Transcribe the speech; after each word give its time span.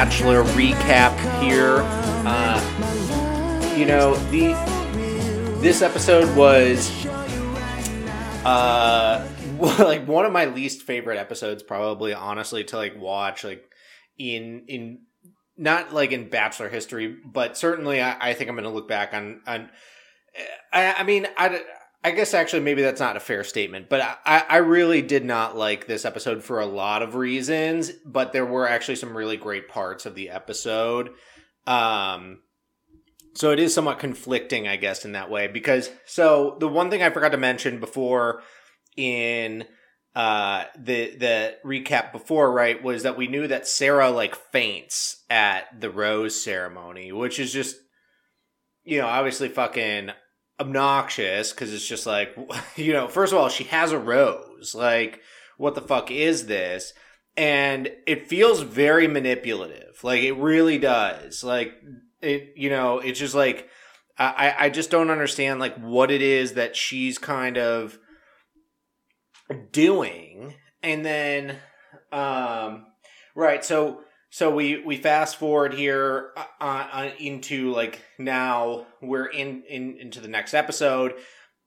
Bachelor 0.00 0.44
recap 0.54 1.14
here. 1.42 1.82
Uh, 2.24 3.74
you 3.76 3.84
know, 3.84 4.14
the 4.30 4.54
this 5.60 5.82
episode 5.82 6.34
was 6.34 7.04
uh 8.46 9.28
like 9.78 10.08
one 10.08 10.24
of 10.24 10.32
my 10.32 10.46
least 10.46 10.84
favorite 10.84 11.18
episodes, 11.18 11.62
probably 11.62 12.14
honestly 12.14 12.64
to 12.64 12.78
like 12.78 12.98
watch 12.98 13.44
like 13.44 13.62
in 14.16 14.64
in 14.68 15.00
not 15.58 15.92
like 15.92 16.12
in 16.12 16.30
Bachelor 16.30 16.70
history, 16.70 17.14
but 17.22 17.58
certainly 17.58 18.00
I, 18.00 18.30
I 18.30 18.32
think 18.32 18.48
I'm 18.48 18.56
going 18.56 18.64
to 18.64 18.70
look 18.70 18.88
back 18.88 19.12
on 19.12 19.42
on 19.46 19.68
I, 20.72 20.94
I 20.94 21.02
mean, 21.02 21.26
I, 21.36 21.60
I 22.02 22.12
guess 22.12 22.32
actually 22.32 22.60
maybe 22.60 22.82
that's 22.82 23.00
not 23.00 23.16
a 23.16 23.20
fair 23.20 23.44
statement, 23.44 23.90
but 23.90 24.00
I, 24.24 24.44
I 24.48 24.56
really 24.58 25.02
did 25.02 25.24
not 25.24 25.56
like 25.56 25.86
this 25.86 26.06
episode 26.06 26.42
for 26.42 26.58
a 26.58 26.66
lot 26.66 27.02
of 27.02 27.14
reasons, 27.14 27.90
but 28.06 28.32
there 28.32 28.46
were 28.46 28.66
actually 28.66 28.96
some 28.96 29.16
really 29.16 29.36
great 29.36 29.68
parts 29.68 30.06
of 30.06 30.14
the 30.14 30.30
episode. 30.30 31.10
Um, 31.66 32.38
so 33.34 33.50
it 33.50 33.58
is 33.58 33.74
somewhat 33.74 33.98
conflicting, 33.98 34.66
I 34.66 34.76
guess, 34.76 35.04
in 35.04 35.12
that 35.12 35.30
way, 35.30 35.46
because 35.46 35.90
so 36.06 36.56
the 36.58 36.68
one 36.68 36.90
thing 36.90 37.02
I 37.02 37.10
forgot 37.10 37.32
to 37.32 37.38
mention 37.38 37.80
before 37.80 38.42
in 38.96 39.64
uh 40.16 40.64
the 40.76 41.14
the 41.16 41.54
recap 41.64 42.10
before 42.10 42.52
right 42.52 42.82
was 42.82 43.04
that 43.04 43.16
we 43.16 43.28
knew 43.28 43.46
that 43.46 43.68
Sarah 43.68 44.10
like 44.10 44.34
faints 44.34 45.22
at 45.30 45.80
the 45.80 45.88
rose 45.88 46.42
ceremony 46.42 47.12
which 47.12 47.38
is 47.38 47.52
just 47.52 47.76
you 48.82 48.98
know 48.98 49.06
obviously 49.06 49.48
fucking 49.48 50.10
obnoxious 50.60 51.52
because 51.52 51.72
it's 51.72 51.86
just 51.86 52.06
like, 52.06 52.36
you 52.76 52.92
know, 52.92 53.08
first 53.08 53.32
of 53.32 53.38
all, 53.38 53.48
she 53.48 53.64
has 53.64 53.92
a 53.92 53.98
rose. 53.98 54.74
Like, 54.74 55.20
what 55.56 55.74
the 55.74 55.80
fuck 55.80 56.10
is 56.10 56.46
this? 56.46 56.92
And 57.36 57.90
it 58.06 58.28
feels 58.28 58.60
very 58.60 59.08
manipulative. 59.08 60.02
Like, 60.02 60.22
it 60.22 60.32
really 60.32 60.78
does. 60.78 61.42
Like, 61.42 61.72
it, 62.20 62.52
you 62.56 62.68
know, 62.68 62.98
it's 62.98 63.18
just 63.18 63.34
like, 63.34 63.68
I, 64.18 64.54
I 64.58 64.68
just 64.68 64.90
don't 64.90 65.10
understand, 65.10 65.60
like, 65.60 65.76
what 65.76 66.10
it 66.10 66.20
is 66.20 66.52
that 66.54 66.76
she's 66.76 67.16
kind 67.16 67.56
of 67.56 67.98
doing. 69.72 70.54
And 70.82 71.04
then, 71.04 71.56
um, 72.12 72.86
right. 73.34 73.64
So, 73.64 74.02
so 74.30 74.54
we 74.54 74.82
we 74.82 74.96
fast 74.96 75.36
forward 75.36 75.74
here 75.74 76.30
uh, 76.36 76.44
uh, 76.60 77.10
into 77.18 77.72
like 77.72 78.00
now 78.18 78.86
we're 79.02 79.26
in, 79.26 79.62
in 79.68 79.96
into 79.98 80.20
the 80.20 80.28
next 80.28 80.54
episode. 80.54 81.14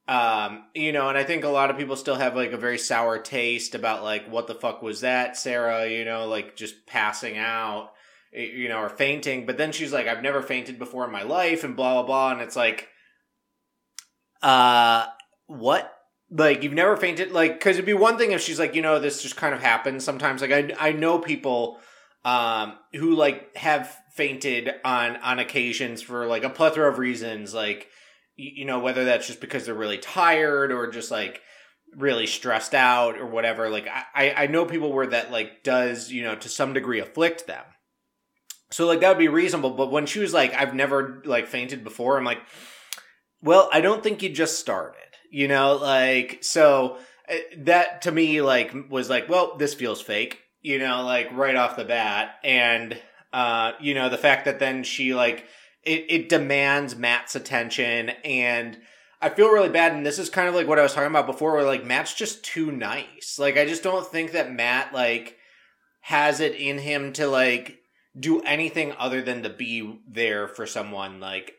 Um 0.06 0.66
you 0.74 0.92
know 0.92 1.08
and 1.08 1.18
i 1.18 1.24
think 1.24 1.46
a 1.46 1.50
lot 1.50 1.70
of 1.70 1.78
people 1.78 1.96
still 1.96 2.16
have 2.16 2.36
like 2.36 2.52
a 2.52 2.58
very 2.58 2.78
sour 2.78 3.20
taste 3.20 3.74
about 3.74 4.04
like 4.04 4.30
what 4.30 4.48
the 4.48 4.54
fuck 4.54 4.82
was 4.82 5.00
that 5.00 5.38
sarah 5.38 5.88
you 5.88 6.04
know 6.04 6.28
like 6.28 6.58
just 6.58 6.86
passing 6.86 7.38
out 7.38 7.94
you 8.34 8.68
know 8.68 8.80
or 8.80 8.90
fainting. 8.90 9.46
But 9.46 9.58
then 9.58 9.72
she's 9.72 9.94
like 9.94 10.08
i've 10.08 10.22
never 10.22 10.42
fainted 10.42 10.80
before 10.80 11.06
in 11.06 11.12
my 11.12 11.24
life 11.24 11.64
and 11.64 11.76
blah 11.76 11.94
blah 11.94 12.04
blah. 12.04 12.32
And 12.32 12.42
it's 12.42 12.56
like 12.56 12.90
uh 14.42 15.06
what? 15.48 15.92
Like 16.30 16.64
you've 16.64 16.74
never 16.74 16.98
fainted? 16.98 17.32
Like 17.32 17.54
because 17.54 17.78
it'd 17.78 17.86
be 17.86 17.94
one 17.94 18.18
thing 18.18 18.32
if 18.32 18.42
she's 18.42 18.60
like 18.60 18.76
you 18.76 18.82
know 18.82 19.00
this 19.00 19.22
just 19.22 19.36
kind 19.36 19.54
of 19.54 19.62
happens 19.62 20.04
sometimes. 20.04 20.42
Like 20.42 20.52
i 20.52 20.90
i 20.90 20.92
know 20.92 21.20
people 21.20 21.80
um, 22.26 22.78
who 22.94 23.16
like 23.16 23.56
have 23.58 23.96
fainted 24.14 24.74
on 24.86 25.18
on 25.18 25.40
occasions 25.40 26.02
for 26.02 26.26
like 26.26 26.44
a 26.44 26.50
plethora 26.50 26.90
of 26.90 27.00
reasons, 27.00 27.54
like 27.54 27.88
you, 28.36 28.52
you 28.58 28.66
know 28.66 28.80
whether 28.80 29.06
that's 29.06 29.28
just 29.28 29.42
because 29.42 29.66
they're 29.66 29.74
really 29.74 29.98
tired 29.98 30.72
or 30.72 30.88
just 30.88 31.12
like 31.12 31.42
really 31.96 32.28
stressed 32.28 32.74
out 32.74 33.18
or 33.18 33.26
whatever. 33.26 33.70
Like 33.70 33.88
I 33.88 34.34
I 34.36 34.48
know 34.48 34.66
people 34.66 34.94
where 34.94 35.08
that 35.08 35.32
like 35.32 35.64
does 35.64 36.12
you 36.12 36.24
know 36.24 36.36
to 36.36 36.50
some 36.50 36.74
degree 36.74 37.00
afflict 37.00 37.48
them. 37.48 37.66
So 38.72 38.88
like 38.88 39.02
that 39.02 39.10
would 39.10 39.20
be 39.20 39.28
reasonable, 39.28 39.72
but 39.72 39.92
when 39.92 40.08
she 40.08 40.20
was 40.20 40.34
like, 40.34 40.54
I've 40.56 40.74
never 40.74 41.22
like 41.26 41.48
fainted 41.48 41.84
before, 41.84 42.18
I'm 42.18 42.24
like, 42.24 42.42
well, 43.40 43.70
I 43.72 43.82
don't 43.82 44.02
think 44.02 44.24
you 44.24 44.30
just 44.30 44.60
started, 44.60 44.98
you 45.30 45.48
know, 45.48 45.76
like 45.76 46.40
so 46.42 46.98
eh, 47.28 47.42
that 47.60 48.04
to 48.04 48.12
me 48.12 48.42
like 48.42 48.74
was 48.90 49.10
like, 49.10 49.30
well, 49.30 49.58
this 49.58 49.76
feels 49.76 50.02
fake 50.02 50.43
you 50.64 50.80
know, 50.80 51.04
like 51.04 51.30
right 51.34 51.56
off 51.56 51.76
the 51.76 51.86
bat. 51.86 52.36
And, 52.44 53.00
uh, 53.32 53.74
you 53.80 53.94
know, 53.94 54.10
the 54.10 54.18
fact 54.18 54.46
that 54.46 54.60
then 54.60 54.84
she 54.84 55.14
like, 55.14 55.46
it, 55.84 56.06
it 56.10 56.30
demands 56.30 56.96
Matt's 56.96 57.36
attention 57.36 58.10
and 58.24 58.78
I 59.22 59.30
feel 59.30 59.52
really 59.52 59.70
bad. 59.70 59.94
And 59.94 60.06
this 60.06 60.20
is 60.20 60.30
kind 60.30 60.50
of 60.50 60.56
like 60.56 60.68
what 60.68 60.80
I 60.80 60.84
was 60.84 60.94
talking 60.94 61.10
about 61.10 61.28
before 61.28 61.54
where 61.54 61.66
like 61.66 61.86
Matt's 61.86 62.14
just 62.14 62.44
too 62.44 62.72
nice. 62.72 63.38
Like, 63.38 63.58
I 63.58 63.66
just 63.66 63.84
don't 63.84 64.08
think 64.08 64.32
that 64.32 64.52
Matt 64.52 64.94
like 64.94 65.38
has 66.02 66.40
it 66.40 66.56
in 66.56 66.78
him 66.80 67.14
to 67.14 67.28
like 67.28 67.80
do 68.18 68.42
anything 68.42 68.94
other 68.98 69.22
than 69.22 69.44
to 69.44 69.50
be 69.50 70.00
there 70.08 70.48
for 70.48 70.66
someone 70.66 71.20
like 71.20 71.54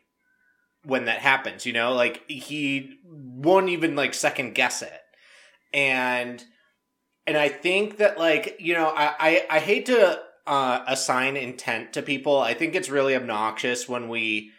when 0.83 1.05
that 1.05 1.19
happens, 1.19 1.65
you 1.65 1.73
know? 1.73 1.93
Like 1.93 2.27
he 2.29 2.99
won't 3.03 3.69
even 3.69 3.95
like 3.95 4.13
second 4.13 4.55
guess 4.55 4.81
it. 4.81 5.01
And 5.73 6.43
and 7.27 7.37
I 7.37 7.49
think 7.49 7.97
that 7.97 8.17
like 8.17 8.57
you 8.59 8.73
know 8.73 8.87
I 8.87 9.13
I, 9.19 9.45
I 9.49 9.59
hate 9.59 9.87
to 9.87 10.19
uh, 10.47 10.83
assign 10.87 11.37
intent 11.37 11.93
to 11.93 12.01
people. 12.01 12.39
I 12.39 12.53
think 12.53 12.75
it's 12.75 12.89
really 12.89 13.15
obnoxious 13.15 13.89
when 13.89 14.09
we 14.09 14.51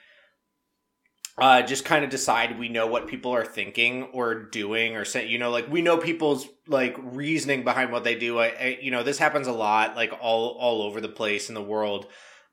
uh, 1.39 1.63
just 1.63 1.85
kind 1.85 2.03
of 2.05 2.11
decide 2.11 2.59
we 2.59 2.69
know 2.69 2.87
what 2.87 3.07
people 3.07 3.31
are 3.31 3.45
thinking 3.45 4.05
or 4.05 4.35
doing 4.35 4.97
or 4.97 5.05
say 5.05 5.27
you 5.27 5.39
know 5.39 5.51
like 5.51 5.71
we 5.71 5.83
know 5.83 5.99
people's 5.99 6.49
like 6.67 6.97
reasoning 6.99 7.63
behind 7.63 7.93
what 7.93 8.05
they 8.05 8.15
do. 8.15 8.39
I, 8.39 8.47
I 8.47 8.79
you 8.81 8.91
know 8.91 9.03
this 9.03 9.19
happens 9.19 9.47
a 9.47 9.53
lot 9.53 9.97
like 9.97 10.13
all 10.21 10.57
all 10.59 10.83
over 10.83 11.01
the 11.01 11.09
place 11.09 11.49
in 11.49 11.55
the 11.55 11.63
world. 11.63 12.07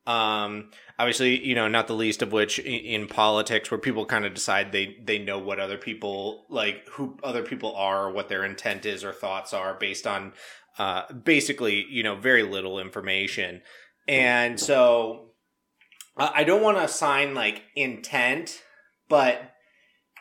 Um, 0.05 0.71
obviously, 0.99 1.45
you 1.45 1.55
know, 1.55 1.67
not 1.67 1.87
the 1.87 1.95
least 1.95 2.21
of 2.21 2.31
which 2.31 2.59
in, 2.59 3.01
in 3.01 3.07
politics, 3.07 3.71
where 3.71 3.77
people 3.77 4.05
kind 4.05 4.25
of 4.25 4.33
decide 4.33 4.71
they 4.71 4.97
they 5.03 5.19
know 5.19 5.39
what 5.39 5.59
other 5.59 5.77
people 5.77 6.45
like, 6.49 6.87
who 6.89 7.17
other 7.23 7.43
people 7.43 7.75
are, 7.75 8.11
what 8.11 8.29
their 8.29 8.43
intent 8.43 8.85
is 8.85 9.03
or 9.03 9.13
thoughts 9.13 9.53
are, 9.53 9.75
based 9.75 10.05
on 10.05 10.33
uh, 10.77 11.11
basically, 11.13 11.85
you 11.89 12.03
know, 12.03 12.15
very 12.15 12.43
little 12.43 12.79
information. 12.79 13.61
And 14.07 14.59
so, 14.59 15.29
I 16.17 16.43
don't 16.43 16.61
want 16.61 16.77
to 16.77 16.83
assign 16.83 17.33
like 17.33 17.63
intent, 17.75 18.61
but 19.07 19.53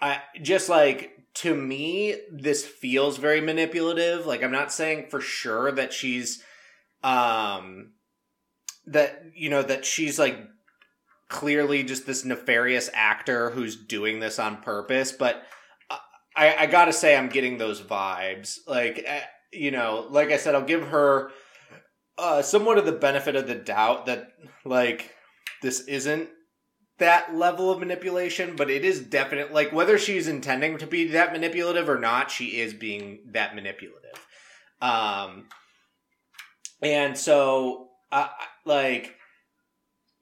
I 0.00 0.20
just 0.40 0.68
like 0.68 1.12
to 1.34 1.54
me, 1.54 2.16
this 2.30 2.64
feels 2.64 3.16
very 3.16 3.40
manipulative. 3.40 4.26
Like 4.26 4.42
I'm 4.42 4.52
not 4.52 4.72
saying 4.72 5.06
for 5.08 5.20
sure 5.20 5.72
that 5.72 5.92
she's 5.92 6.42
um 7.02 7.92
that 8.86 9.24
you 9.34 9.48
know 9.48 9.62
that 9.62 9.84
she's 9.84 10.18
like 10.18 10.38
clearly 11.28 11.82
just 11.82 12.06
this 12.06 12.24
nefarious 12.24 12.90
actor 12.92 13.50
who's 13.50 13.76
doing 13.76 14.20
this 14.20 14.38
on 14.38 14.60
purpose 14.60 15.12
but 15.12 15.42
i 16.36 16.54
i 16.56 16.66
gotta 16.66 16.92
say 16.92 17.16
i'm 17.16 17.28
getting 17.28 17.58
those 17.58 17.80
vibes. 17.80 18.58
Like 18.66 19.02
eh, 19.06 19.22
you 19.52 19.70
know 19.70 20.06
like 20.10 20.30
i 20.30 20.36
said 20.36 20.54
i'll 20.54 20.62
give 20.62 20.88
her 20.88 21.30
uh 22.18 22.42
somewhat 22.42 22.78
of 22.78 22.86
the 22.86 22.92
benefit 22.92 23.36
of 23.36 23.46
the 23.46 23.54
doubt 23.54 24.06
that 24.06 24.32
like 24.64 25.14
this 25.62 25.80
isn't 25.82 26.28
that 26.98 27.34
level 27.34 27.70
of 27.70 27.80
manipulation 27.80 28.54
but 28.56 28.70
it 28.70 28.84
is 28.84 29.00
definite 29.00 29.52
like 29.52 29.72
whether 29.72 29.98
she's 29.98 30.28
intending 30.28 30.78
to 30.78 30.86
be 30.86 31.08
that 31.08 31.32
manipulative 31.32 31.88
or 31.88 31.98
not 31.98 32.30
she 32.30 32.60
is 32.60 32.74
being 32.74 33.20
that 33.30 33.54
manipulative. 33.54 34.26
Um 34.80 35.48
and 36.82 37.16
so 37.16 37.88
uh, 38.12 38.28
like 38.64 39.16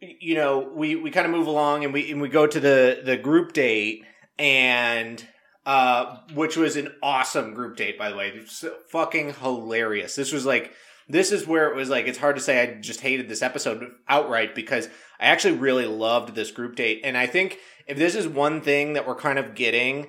you 0.01 0.35
know 0.35 0.71
we 0.75 0.97
we 0.97 1.11
kind 1.11 1.27
of 1.27 1.33
move 1.33 1.47
along 1.47 1.85
and 1.85 1.93
we 1.93 2.11
and 2.11 2.21
we 2.21 2.29
go 2.29 2.47
to 2.47 2.61
the 2.61 3.03
the 3.05 3.17
group 3.17 3.53
date 3.53 4.05
and 4.39 5.27
uh 5.67 6.17
which 6.35 6.57
was 6.57 6.77
an 6.77 6.91
awesome 7.03 7.53
group 7.53 7.77
date 7.77 7.99
by 7.99 8.09
the 8.09 8.17
way. 8.17 8.33
It's 8.35 8.65
fucking 8.91 9.35
hilarious. 9.35 10.15
This 10.15 10.33
was 10.33 10.47
like 10.47 10.73
this 11.09 11.33
is 11.33 11.47
where 11.47 11.69
it 11.69 11.77
was 11.77 11.91
like 11.91 12.07
it's 12.07 12.19
hard 12.19 12.37
to 12.37 12.43
say 12.43 12.63
i 12.63 12.75
just 12.81 13.01
hated 13.01 13.29
this 13.29 13.43
episode 13.43 13.91
outright 14.09 14.55
because 14.55 14.87
i 15.19 15.27
actually 15.27 15.59
really 15.59 15.87
loved 15.87 16.35
this 16.35 16.51
group 16.51 16.77
date. 16.77 17.01
And 17.05 17.17
i 17.17 17.27
think 17.27 17.59
if 17.87 17.99
this 17.99 18.15
is 18.15 18.27
one 18.27 18.61
thing 18.63 18.95
that 18.95 19.07
we're 19.07 19.17
kind 19.17 19.39
of 19.39 19.55
getting 19.55 20.07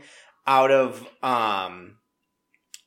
out 0.47 0.71
of 0.71 1.05
um 1.21 1.97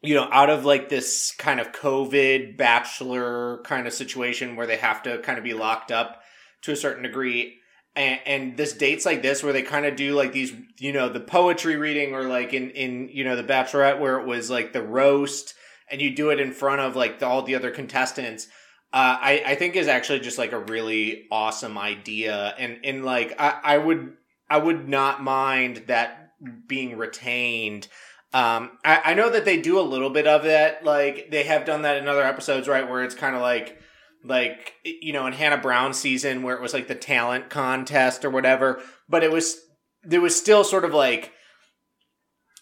you 0.04 0.14
know, 0.14 0.28
out 0.30 0.50
of 0.50 0.64
like 0.64 0.88
this 0.88 1.32
kind 1.38 1.58
of 1.58 1.72
COVID 1.72 2.56
bachelor 2.56 3.62
kind 3.64 3.86
of 3.86 3.92
situation 3.92 4.54
where 4.54 4.66
they 4.66 4.76
have 4.76 5.02
to 5.04 5.18
kind 5.18 5.38
of 5.38 5.44
be 5.44 5.54
locked 5.54 5.90
up 5.90 6.22
to 6.62 6.72
a 6.72 6.76
certain 6.76 7.02
degree. 7.02 7.58
And, 7.96 8.20
and 8.26 8.56
this 8.56 8.74
dates 8.74 9.06
like 9.06 9.22
this 9.22 9.42
where 9.42 9.52
they 9.52 9.62
kind 9.62 9.86
of 9.86 9.96
do 9.96 10.14
like 10.14 10.32
these, 10.32 10.52
you 10.78 10.92
know, 10.92 11.08
the 11.08 11.20
poetry 11.20 11.76
reading 11.76 12.14
or 12.14 12.24
like 12.24 12.52
in, 12.52 12.70
in, 12.70 13.08
you 13.12 13.24
know, 13.24 13.36
the 13.36 13.44
bachelorette 13.44 14.00
where 14.00 14.18
it 14.20 14.26
was 14.26 14.50
like 14.50 14.72
the 14.72 14.82
roast 14.82 15.54
and 15.90 16.02
you 16.02 16.14
do 16.14 16.30
it 16.30 16.40
in 16.40 16.52
front 16.52 16.80
of 16.80 16.96
like 16.96 17.18
the, 17.18 17.26
all 17.26 17.42
the 17.42 17.54
other 17.54 17.70
contestants. 17.70 18.46
Uh, 18.92 19.16
I, 19.20 19.42
I 19.46 19.54
think 19.54 19.74
is 19.74 19.88
actually 19.88 20.20
just 20.20 20.38
like 20.38 20.52
a 20.52 20.58
really 20.58 21.26
awesome 21.30 21.78
idea. 21.78 22.54
And, 22.58 22.78
and 22.84 23.04
like, 23.04 23.34
I, 23.38 23.58
I 23.62 23.78
would, 23.78 24.14
I 24.50 24.58
would 24.58 24.88
not 24.88 25.22
mind 25.22 25.84
that 25.86 26.32
being 26.66 26.98
retained. 26.98 27.88
Um, 28.34 28.72
I, 28.84 29.00
I 29.04 29.14
know 29.14 29.30
that 29.30 29.44
they 29.44 29.60
do 29.60 29.78
a 29.78 29.82
little 29.82 30.10
bit 30.10 30.26
of 30.26 30.44
it. 30.44 30.84
Like 30.84 31.30
they 31.30 31.44
have 31.44 31.64
done 31.64 31.82
that 31.82 31.98
in 31.98 32.08
other 32.08 32.24
episodes, 32.24 32.66
right? 32.66 32.88
Where 32.88 33.04
it's 33.04 33.14
kind 33.14 33.36
of 33.36 33.40
like, 33.40 33.80
like 34.24 34.74
you 34.84 35.12
know, 35.12 35.26
in 35.26 35.32
Hannah 35.32 35.56
Brown 35.56 35.94
season, 35.94 36.42
where 36.42 36.56
it 36.56 36.60
was 36.60 36.74
like 36.74 36.88
the 36.88 36.96
talent 36.96 37.48
contest 37.48 38.24
or 38.24 38.30
whatever. 38.30 38.82
But 39.08 39.22
it 39.22 39.30
was 39.30 39.56
there 40.02 40.20
was 40.20 40.34
still 40.34 40.64
sort 40.64 40.84
of 40.84 40.92
like 40.92 41.32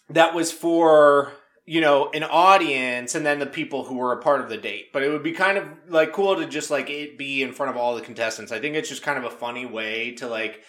that 0.09 0.35
was 0.35 0.51
for 0.51 1.33
you 1.65 1.81
know 1.81 2.11
an 2.13 2.23
audience 2.23 3.15
and 3.15 3.25
then 3.25 3.39
the 3.39 3.45
people 3.45 3.85
who 3.85 3.95
were 3.95 4.11
a 4.11 4.21
part 4.21 4.41
of 4.41 4.49
the 4.49 4.57
date 4.57 4.91
but 4.91 5.01
it 5.01 5.09
would 5.09 5.23
be 5.23 5.31
kind 5.31 5.57
of 5.57 5.65
like 5.87 6.11
cool 6.11 6.35
to 6.35 6.45
just 6.45 6.69
like 6.69 6.89
it 6.89 7.17
be 7.17 7.41
in 7.41 7.53
front 7.53 7.69
of 7.69 7.77
all 7.77 7.95
the 7.95 8.01
contestants 8.01 8.51
i 8.51 8.59
think 8.59 8.75
it's 8.75 8.89
just 8.89 9.01
kind 9.01 9.17
of 9.17 9.23
a 9.23 9.35
funny 9.35 9.65
way 9.65 10.11
to 10.11 10.27
like 10.27 10.61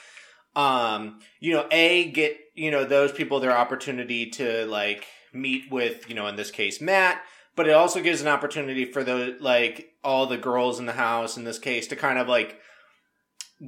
um 0.57 1.19
you 1.41 1.53
know 1.53 1.67
a 1.71 2.11
get 2.11 2.39
you 2.55 2.71
know 2.71 2.85
those 2.85 3.13
people 3.13 3.41
their 3.41 3.57
opportunity 3.57 4.31
to 4.31 4.65
like 4.67 5.07
meet 5.33 5.71
with 5.71 6.09
you 6.09 6.15
know 6.15 6.27
in 6.27 6.37
this 6.37 6.51
case 6.51 6.81
matt 6.81 7.21
but 7.57 7.69
it 7.69 7.73
also 7.73 8.03
gives 8.03 8.21
an 8.21 8.29
opportunity 8.29 8.85
for 8.85 9.03
the 9.03 9.37
like 9.41 9.93
all 10.03 10.27
the 10.27 10.37
girls 10.37 10.79
in 10.79 10.87
the 10.87 10.93
house 10.93 11.37
in 11.37 11.45
this 11.45 11.59
case 11.59 11.87
to 11.89 11.97
kind 11.97 12.19
of 12.19 12.29
like 12.29 12.61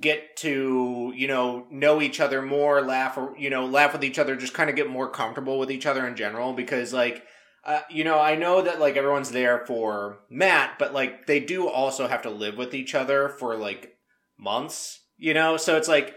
get 0.01 0.37
to 0.37 1.13
you 1.17 1.27
know 1.27 1.67
know 1.71 2.01
each 2.01 2.21
other 2.21 2.43
more 2.43 2.83
laugh 2.83 3.17
or 3.17 3.35
you 3.37 3.51
know 3.51 3.67
laugh 3.67 3.93
with 3.93 4.05
each 4.05 4.19
other 4.19 4.37
just 4.37 4.55
kind 4.55 4.71
of 4.71 4.77
get 4.77 4.89
more 4.89 5.09
comfortable 5.09 5.59
with 5.59 5.71
each 5.71 5.87
other 5.87 6.07
in 6.07 6.17
general 6.17 6.53
because 6.53 6.93
like 6.93 7.25
uh, 7.65 7.81
you 7.91 8.05
know 8.05 8.19
i 8.19 8.37
know 8.37 8.63
that 8.63 8.81
like 8.81 8.97
everyone's 8.97 9.31
there 9.31 9.65
for 9.67 10.19
matt 10.31 10.79
but 10.79 10.93
like 10.93 11.27
they 11.27 11.41
do 11.41 11.69
also 11.69 12.07
have 12.07 12.23
to 12.23 12.31
live 12.31 12.57
with 12.57 12.75
each 12.75 12.95
other 12.95 13.29
for 13.29 13.57
like 13.57 13.97
months 14.39 15.01
you 15.19 15.35
know? 15.35 15.57
So 15.57 15.77
it's 15.77 15.89
like 15.89 16.15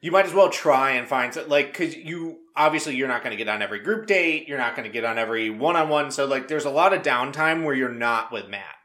you 0.00 0.10
might 0.10 0.26
as 0.26 0.34
well 0.34 0.50
try 0.50 0.92
and 0.92 1.08
find 1.08 1.36
like 1.48 1.72
because 1.72 1.96
you 1.96 2.38
obviously 2.54 2.96
you're 2.96 3.08
not 3.08 3.22
going 3.22 3.36
to 3.36 3.42
get 3.42 3.48
on 3.48 3.62
every 3.62 3.80
group 3.80 4.06
date 4.06 4.48
you're 4.48 4.58
not 4.58 4.76
going 4.76 4.86
to 4.86 4.92
get 4.92 5.04
on 5.04 5.18
every 5.18 5.50
one-on-one 5.50 6.10
so 6.10 6.26
like 6.26 6.48
there's 6.48 6.64
a 6.64 6.70
lot 6.70 6.92
of 6.92 7.02
downtime 7.02 7.64
where 7.64 7.74
you're 7.74 7.88
not 7.88 8.32
with 8.32 8.48
matt 8.48 8.76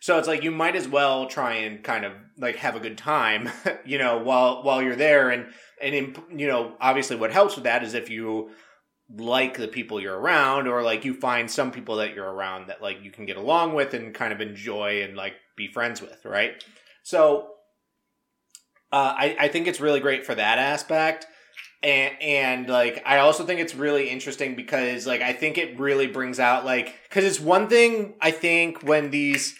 so 0.00 0.18
it's 0.18 0.28
like 0.28 0.44
you 0.44 0.50
might 0.50 0.76
as 0.76 0.88
well 0.88 1.26
try 1.26 1.54
and 1.54 1.82
kind 1.82 2.04
of 2.04 2.12
like 2.38 2.56
have 2.56 2.76
a 2.76 2.80
good 2.80 2.96
time, 2.96 3.50
you 3.84 3.98
know, 3.98 4.18
while 4.18 4.62
while 4.62 4.82
you're 4.82 4.96
there 4.96 5.30
and 5.30 5.46
and 5.82 6.16
you 6.36 6.46
know, 6.46 6.74
obviously 6.80 7.16
what 7.16 7.32
helps 7.32 7.56
with 7.56 7.64
that 7.64 7.82
is 7.82 7.94
if 7.94 8.10
you 8.10 8.50
like 9.16 9.56
the 9.56 9.68
people 9.68 10.00
you're 10.00 10.18
around 10.18 10.68
or 10.68 10.82
like 10.82 11.04
you 11.04 11.14
find 11.14 11.50
some 11.50 11.70
people 11.70 11.96
that 11.96 12.14
you're 12.14 12.30
around 12.30 12.68
that 12.68 12.82
like 12.82 13.02
you 13.02 13.10
can 13.10 13.24
get 13.24 13.38
along 13.38 13.74
with 13.74 13.94
and 13.94 14.14
kind 14.14 14.32
of 14.32 14.40
enjoy 14.40 15.02
and 15.02 15.16
like 15.16 15.34
be 15.56 15.66
friends 15.66 16.00
with, 16.00 16.24
right? 16.24 16.62
So 17.02 17.54
uh, 18.92 19.14
I, 19.16 19.36
I 19.38 19.48
think 19.48 19.66
it's 19.66 19.80
really 19.80 20.00
great 20.00 20.24
for 20.24 20.34
that 20.34 20.58
aspect. 20.58 21.26
And, 21.82 22.14
and 22.20 22.68
like 22.68 23.02
I 23.06 23.18
also 23.18 23.44
think 23.44 23.60
it's 23.60 23.74
really 23.74 24.08
interesting 24.08 24.56
because 24.56 25.06
like 25.06 25.20
I 25.20 25.32
think 25.32 25.58
it 25.58 25.78
really 25.78 26.08
brings 26.08 26.40
out 26.40 26.64
like 26.64 26.94
because 27.08 27.24
it's 27.24 27.38
one 27.38 27.68
thing 27.68 28.14
I 28.20 28.32
think 28.32 28.82
when 28.82 29.10
these 29.10 29.54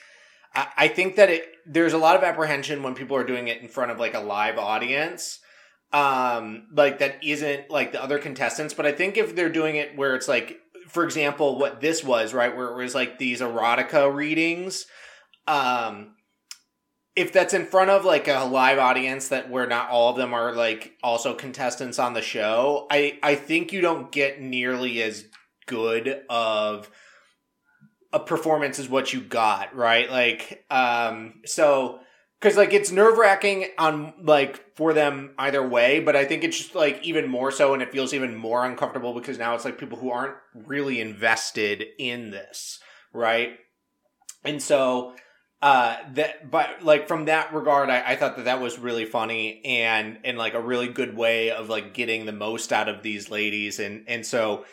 I, 0.77 0.89
think 0.89 1.17
that 1.17 1.31
it 1.31 1.45
there's 1.67 1.93
a 1.93 1.99
lot 1.99 2.17
of 2.17 2.23
apprehension 2.23 2.83
when 2.83 2.95
people 2.95 3.17
are 3.17 3.25
doing 3.25 3.49
it 3.49 3.61
in 3.61 3.69
front 3.69 3.91
of 3.91 3.99
like 3.99 4.15
a 4.15 4.21
live 4.21 4.59
audience 4.59 5.41
um 5.93 6.67
like 6.75 6.99
that 6.99 7.23
isn't 7.23 7.71
like 7.71 7.93
the 7.93 8.03
other 8.03 8.19
contestants 8.19 8.75
but 8.75 8.85
i 8.85 8.93
think 8.93 9.17
if 9.17 9.35
they're 9.35 9.49
doing 9.49 9.77
it 9.77 9.97
where 9.97 10.15
it's 10.15 10.29
like 10.29 10.59
for 10.87 11.03
example 11.03 11.59
what 11.59 11.81
this 11.81 12.05
was 12.05 12.35
right 12.35 12.55
where 12.55 12.69
it 12.69 12.77
was 12.77 12.95
like 12.95 13.19
these 13.19 13.41
erotica 13.41 14.15
readings 14.15 14.87
um 15.47 16.15
if 17.19 17.33
that's 17.33 17.55
in 17.55 17.67
front 17.67 17.91
of 17.91 18.05
like 18.05 18.29
a 18.29 18.45
live 18.45 18.79
audience 18.79 19.29
that 19.29 19.51
where 19.51 19.67
not 19.67 19.91
all 19.91 20.11
of 20.11 20.17
them 20.17 20.33
are 20.33 20.55
like 20.55 20.95
also 21.03 21.35
contestants 21.35 21.99
on 21.99 22.15
the 22.15 22.23
show 22.23 22.87
i 22.91 23.19
i 23.23 23.35
think 23.35 23.73
you 23.73 23.81
don't 23.81 24.13
get 24.13 24.41
nearly 24.41 25.03
as 25.03 25.25
good 25.67 26.23
of 26.29 26.91
a 28.13 28.19
performance 28.19 28.79
as 28.79 28.89
what 28.89 29.13
you 29.13 29.21
got, 29.21 29.75
right? 29.77 30.11
Like, 30.11 30.65
um, 30.71 31.35
so 31.45 32.01
because 32.41 32.57
like 32.57 32.73
it's 32.73 32.91
nerve 32.91 33.19
wracking 33.19 33.67
on 33.79 34.15
like 34.23 34.77
for 34.77 34.93
them 34.93 35.35
either 35.39 35.67
way, 35.67 36.01
but 36.01 36.17
I 36.17 36.25
think 36.25 36.45
it's 36.45 36.57
just 36.57 36.75
like 36.75 37.01
even 37.03 37.29
more 37.29 37.51
so, 37.51 37.75
and 37.75 37.83
it 37.83 37.93
feels 37.93 38.15
even 38.15 38.35
more 38.35 38.65
uncomfortable 38.65 39.13
because 39.13 39.39
now 39.39 39.55
it's 39.55 39.65
like 39.65 39.79
people 39.79 39.99
who 39.99 40.11
aren't 40.11 40.37
really 40.55 41.01
invested 41.01 41.85
in 41.99 42.31
this, 42.31 42.81
right? 43.13 43.51
And 44.45 44.63
so 44.63 45.15
uh 45.61 45.97
that 46.13 46.49
but 46.51 46.83
like 46.83 47.09
from 47.09 47.25
that 47.25 47.53
regard 47.53 47.91
I, 47.91 48.13
I 48.13 48.17
thought 48.17 48.37
that 48.37 48.45
that 48.45 48.61
was 48.61 48.79
really 48.79 49.05
funny 49.05 49.61
and 49.65 50.19
and 50.25 50.39
like 50.39 50.55
a 50.55 50.61
really 50.61 50.89
good 50.89 51.17
way 51.17 51.51
of 51.51 51.69
like 51.69 51.95
getting 51.95 52.27
the 52.27 52.33
most 52.33 52.73
out 52.73 52.89
of 52.89 53.03
these 53.03 53.29
ladies. 53.29 53.81
And 53.81 54.05
and 54.07 54.25
so 54.25 54.65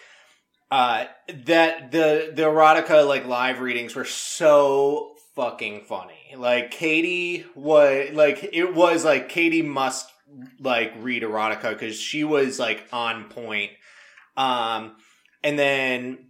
uh 0.70 1.06
that 1.46 1.92
the 1.92 2.32
the 2.36 2.44
erotica 2.44 3.08
like 3.08 3.26
live 3.26 3.62
readings 3.62 3.96
were 3.96 4.06
so 4.06 5.16
fucking 5.36 5.86
funny. 5.86 6.36
Like 6.38 6.70
katie 6.70 7.46
was 7.56 8.10
like 8.14 8.48
it 8.54 8.76
was 8.76 9.04
like 9.04 9.28
katie 9.28 9.64
must 9.64 10.08
like 10.60 10.94
read 11.00 11.24
erotica 11.24 11.72
because 11.72 12.00
she 12.00 12.24
was 12.24 12.60
like 12.60 12.84
on 12.94 13.24
point. 13.30 13.72
Um 14.38 14.98
and 15.44 15.58
then 15.58 16.28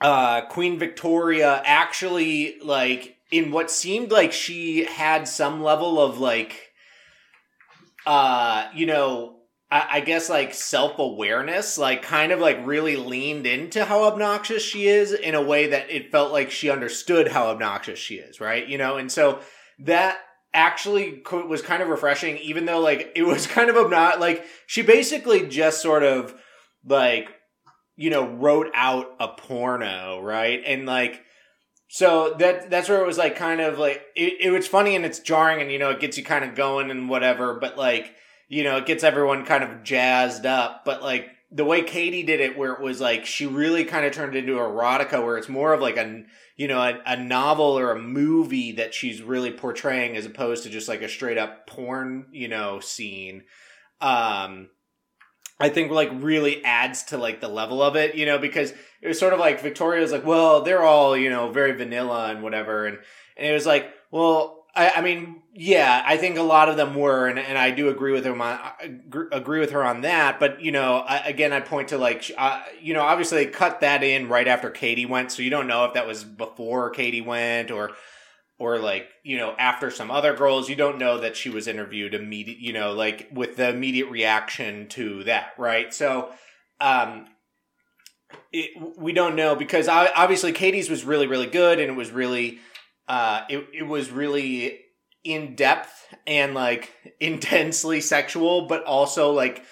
uh 0.00 0.42
queen 0.42 0.78
victoria 0.78 1.60
actually 1.64 2.60
like 2.62 3.15
in 3.30 3.50
what 3.50 3.70
seemed 3.70 4.10
like 4.10 4.32
she 4.32 4.84
had 4.84 5.26
some 5.26 5.62
level 5.62 6.00
of 6.00 6.18
like 6.18 6.72
uh 8.06 8.68
you 8.74 8.86
know 8.86 9.36
I, 9.70 9.88
I 9.92 10.00
guess 10.00 10.30
like 10.30 10.54
self 10.54 10.98
awareness, 10.98 11.78
like 11.78 12.02
kind 12.02 12.32
of 12.32 12.40
like 12.40 12.64
really 12.64 12.96
leaned 12.96 13.46
into 13.46 13.84
how 13.84 14.04
obnoxious 14.04 14.62
she 14.62 14.86
is 14.86 15.12
in 15.12 15.34
a 15.34 15.42
way 15.42 15.68
that 15.68 15.90
it 15.90 16.12
felt 16.12 16.32
like 16.32 16.50
she 16.50 16.70
understood 16.70 17.28
how 17.28 17.48
obnoxious 17.48 17.98
she 17.98 18.16
is, 18.16 18.40
right? 18.40 18.66
You 18.66 18.78
know, 18.78 18.96
and 18.96 19.10
so 19.10 19.40
that 19.80 20.18
actually 20.54 21.22
was 21.30 21.62
kind 21.62 21.82
of 21.82 21.88
refreshing, 21.88 22.38
even 22.38 22.64
though 22.64 22.80
like 22.80 23.12
it 23.16 23.24
was 23.24 23.46
kind 23.46 23.70
of 23.70 23.76
obnoxious. 23.76 24.20
Like 24.20 24.46
she 24.66 24.82
basically 24.82 25.46
just 25.48 25.82
sort 25.82 26.02
of 26.02 26.34
like 26.84 27.28
you 27.96 28.10
know 28.10 28.28
wrote 28.28 28.68
out 28.74 29.16
a 29.18 29.28
porno, 29.28 30.20
right? 30.20 30.62
And 30.64 30.86
like 30.86 31.22
so 31.88 32.34
that 32.38 32.70
that's 32.70 32.88
where 32.88 33.00
it 33.00 33.06
was 33.06 33.18
like 33.18 33.36
kind 33.36 33.60
of 33.60 33.78
like 33.78 34.02
it, 34.14 34.34
it 34.40 34.50
was 34.50 34.66
funny 34.66 34.96
and 34.96 35.04
it's 35.04 35.20
jarring 35.20 35.60
and 35.60 35.70
you 35.70 35.78
know 35.78 35.90
it 35.90 36.00
gets 36.00 36.18
you 36.18 36.24
kind 36.24 36.44
of 36.44 36.54
going 36.54 36.90
and 36.90 37.08
whatever, 37.08 37.54
but 37.54 37.76
like 37.76 38.14
you 38.48 38.64
know, 38.64 38.76
it 38.76 38.86
gets 38.86 39.04
everyone 39.04 39.44
kind 39.44 39.64
of 39.64 39.82
jazzed 39.82 40.46
up. 40.46 40.84
But 40.84 41.02
like 41.02 41.30
the 41.50 41.64
way 41.64 41.82
Katie 41.82 42.22
did 42.22 42.40
it, 42.40 42.56
where 42.56 42.72
it 42.72 42.80
was 42.80 43.00
like 43.00 43.26
she 43.26 43.46
really 43.46 43.84
kind 43.84 44.06
of 44.06 44.12
turned 44.12 44.34
it 44.34 44.40
into 44.40 44.54
erotica, 44.54 45.24
where 45.24 45.38
it's 45.38 45.48
more 45.48 45.72
of 45.72 45.80
like 45.80 45.96
a 45.96 46.24
you 46.56 46.68
know 46.68 46.80
a, 46.80 47.00
a 47.06 47.16
novel 47.16 47.78
or 47.78 47.92
a 47.92 48.00
movie 48.00 48.72
that 48.72 48.94
she's 48.94 49.22
really 49.22 49.52
portraying 49.52 50.16
as 50.16 50.26
opposed 50.26 50.64
to 50.64 50.70
just 50.70 50.88
like 50.88 51.02
a 51.02 51.08
straight 51.08 51.38
up 51.38 51.66
porn 51.66 52.26
you 52.32 52.48
know 52.48 52.80
scene. 52.80 53.44
Um, 54.00 54.68
I 55.58 55.68
think 55.70 55.90
like 55.90 56.10
really 56.12 56.64
adds 56.64 57.04
to 57.04 57.18
like 57.18 57.40
the 57.40 57.48
level 57.48 57.82
of 57.82 57.96
it, 57.96 58.14
you 58.14 58.26
know, 58.26 58.38
because 58.38 58.72
it 59.00 59.08
was 59.08 59.18
sort 59.18 59.32
of 59.32 59.38
like 59.38 59.60
Victoria's 59.60 60.12
like, 60.12 60.24
well, 60.24 60.62
they're 60.62 60.82
all 60.82 61.16
you 61.16 61.30
know 61.30 61.50
very 61.50 61.72
vanilla 61.72 62.30
and 62.30 62.42
whatever, 62.42 62.86
and 62.86 62.98
and 63.36 63.46
it 63.46 63.52
was 63.52 63.66
like, 63.66 63.92
well, 64.10 64.66
I, 64.76 64.92
I, 64.96 65.00
mean, 65.00 65.42
yeah, 65.54 66.02
I 66.04 66.18
think 66.18 66.36
a 66.36 66.42
lot 66.42 66.68
of 66.68 66.76
them 66.76 66.94
were, 66.94 67.26
and, 67.26 67.38
and 67.38 67.56
I 67.56 67.70
do 67.70 67.88
agree 67.88 68.12
with 68.12 68.26
her. 68.26 68.38
On, 68.38 69.28
agree 69.32 69.60
with 69.60 69.70
her 69.70 69.82
on 69.82 70.02
that. 70.02 70.38
But 70.38 70.60
you 70.60 70.70
know, 70.70 70.98
I, 70.98 71.18
again, 71.20 71.52
I 71.52 71.60
point 71.60 71.88
to 71.88 71.98
like, 71.98 72.30
uh, 72.36 72.62
you 72.80 72.92
know, 72.92 73.02
obviously 73.02 73.44
they 73.44 73.50
cut 73.50 73.80
that 73.80 74.02
in 74.02 74.28
right 74.28 74.46
after 74.46 74.68
Katie 74.68 75.06
went, 75.06 75.32
so 75.32 75.42
you 75.42 75.50
don't 75.50 75.66
know 75.66 75.86
if 75.86 75.94
that 75.94 76.06
was 76.06 76.24
before 76.24 76.90
Katie 76.90 77.22
went 77.22 77.70
or, 77.70 77.92
or 78.58 78.78
like 78.78 79.08
you 79.22 79.36
know 79.36 79.54
after 79.58 79.90
some 79.90 80.10
other 80.10 80.34
girls. 80.34 80.68
You 80.68 80.76
don't 80.76 80.98
know 80.98 81.20
that 81.20 81.36
she 81.36 81.50
was 81.50 81.66
interviewed 81.66 82.14
immediate, 82.14 82.58
you 82.58 82.72
know, 82.72 82.92
like 82.92 83.28
with 83.32 83.56
the 83.56 83.68
immediate 83.68 84.10
reaction 84.10 84.88
to 84.88 85.24
that, 85.24 85.52
right? 85.58 85.92
So, 85.92 86.32
um, 86.80 87.26
it, 88.52 88.70
we 88.98 89.12
don't 89.12 89.36
know 89.36 89.56
because 89.56 89.88
obviously 89.88 90.52
Katie's 90.52 90.90
was 90.90 91.04
really 91.04 91.26
really 91.26 91.46
good 91.46 91.78
and 91.78 91.90
it 91.90 91.96
was 91.96 92.10
really 92.10 92.58
uh, 93.08 93.42
it 93.48 93.66
it 93.74 93.86
was 93.86 94.10
really 94.10 94.80
in 95.24 95.54
depth 95.54 95.92
and 96.26 96.54
like 96.54 96.92
intensely 97.20 98.00
sexual, 98.00 98.66
but 98.66 98.84
also 98.84 99.32
like 99.32 99.62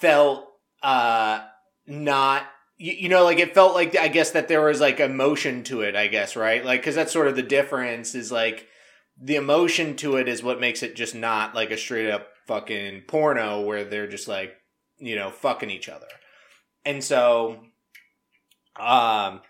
felt 0.00 0.46
uh 0.82 1.40
not 1.86 2.44
you, 2.78 2.92
you 2.92 3.08
know 3.08 3.24
like 3.24 3.38
it 3.38 3.54
felt 3.54 3.74
like 3.74 3.96
I 3.96 4.08
guess 4.08 4.30
that 4.30 4.48
there 4.48 4.62
was 4.62 4.80
like 4.80 5.00
emotion 5.00 5.64
to 5.64 5.82
it. 5.82 5.94
I 5.94 6.06
guess 6.06 6.36
right, 6.36 6.64
like 6.64 6.80
because 6.80 6.94
that's 6.94 7.12
sort 7.12 7.28
of 7.28 7.36
the 7.36 7.42
difference 7.42 8.14
is 8.14 8.32
like 8.32 8.66
the 9.20 9.36
emotion 9.36 9.96
to 9.96 10.16
it 10.16 10.28
is 10.28 10.42
what 10.42 10.60
makes 10.60 10.82
it 10.82 10.96
just 10.96 11.14
not 11.14 11.54
like 11.54 11.70
a 11.70 11.76
straight 11.76 12.10
up 12.10 12.28
fucking 12.46 13.02
porno 13.06 13.60
where 13.60 13.84
they're 13.84 14.08
just 14.08 14.28
like 14.28 14.54
you 14.98 15.16
know 15.16 15.30
fucking 15.30 15.70
each 15.70 15.88
other, 15.88 16.06
and 16.84 17.04
so 17.04 17.64
um 18.78 19.40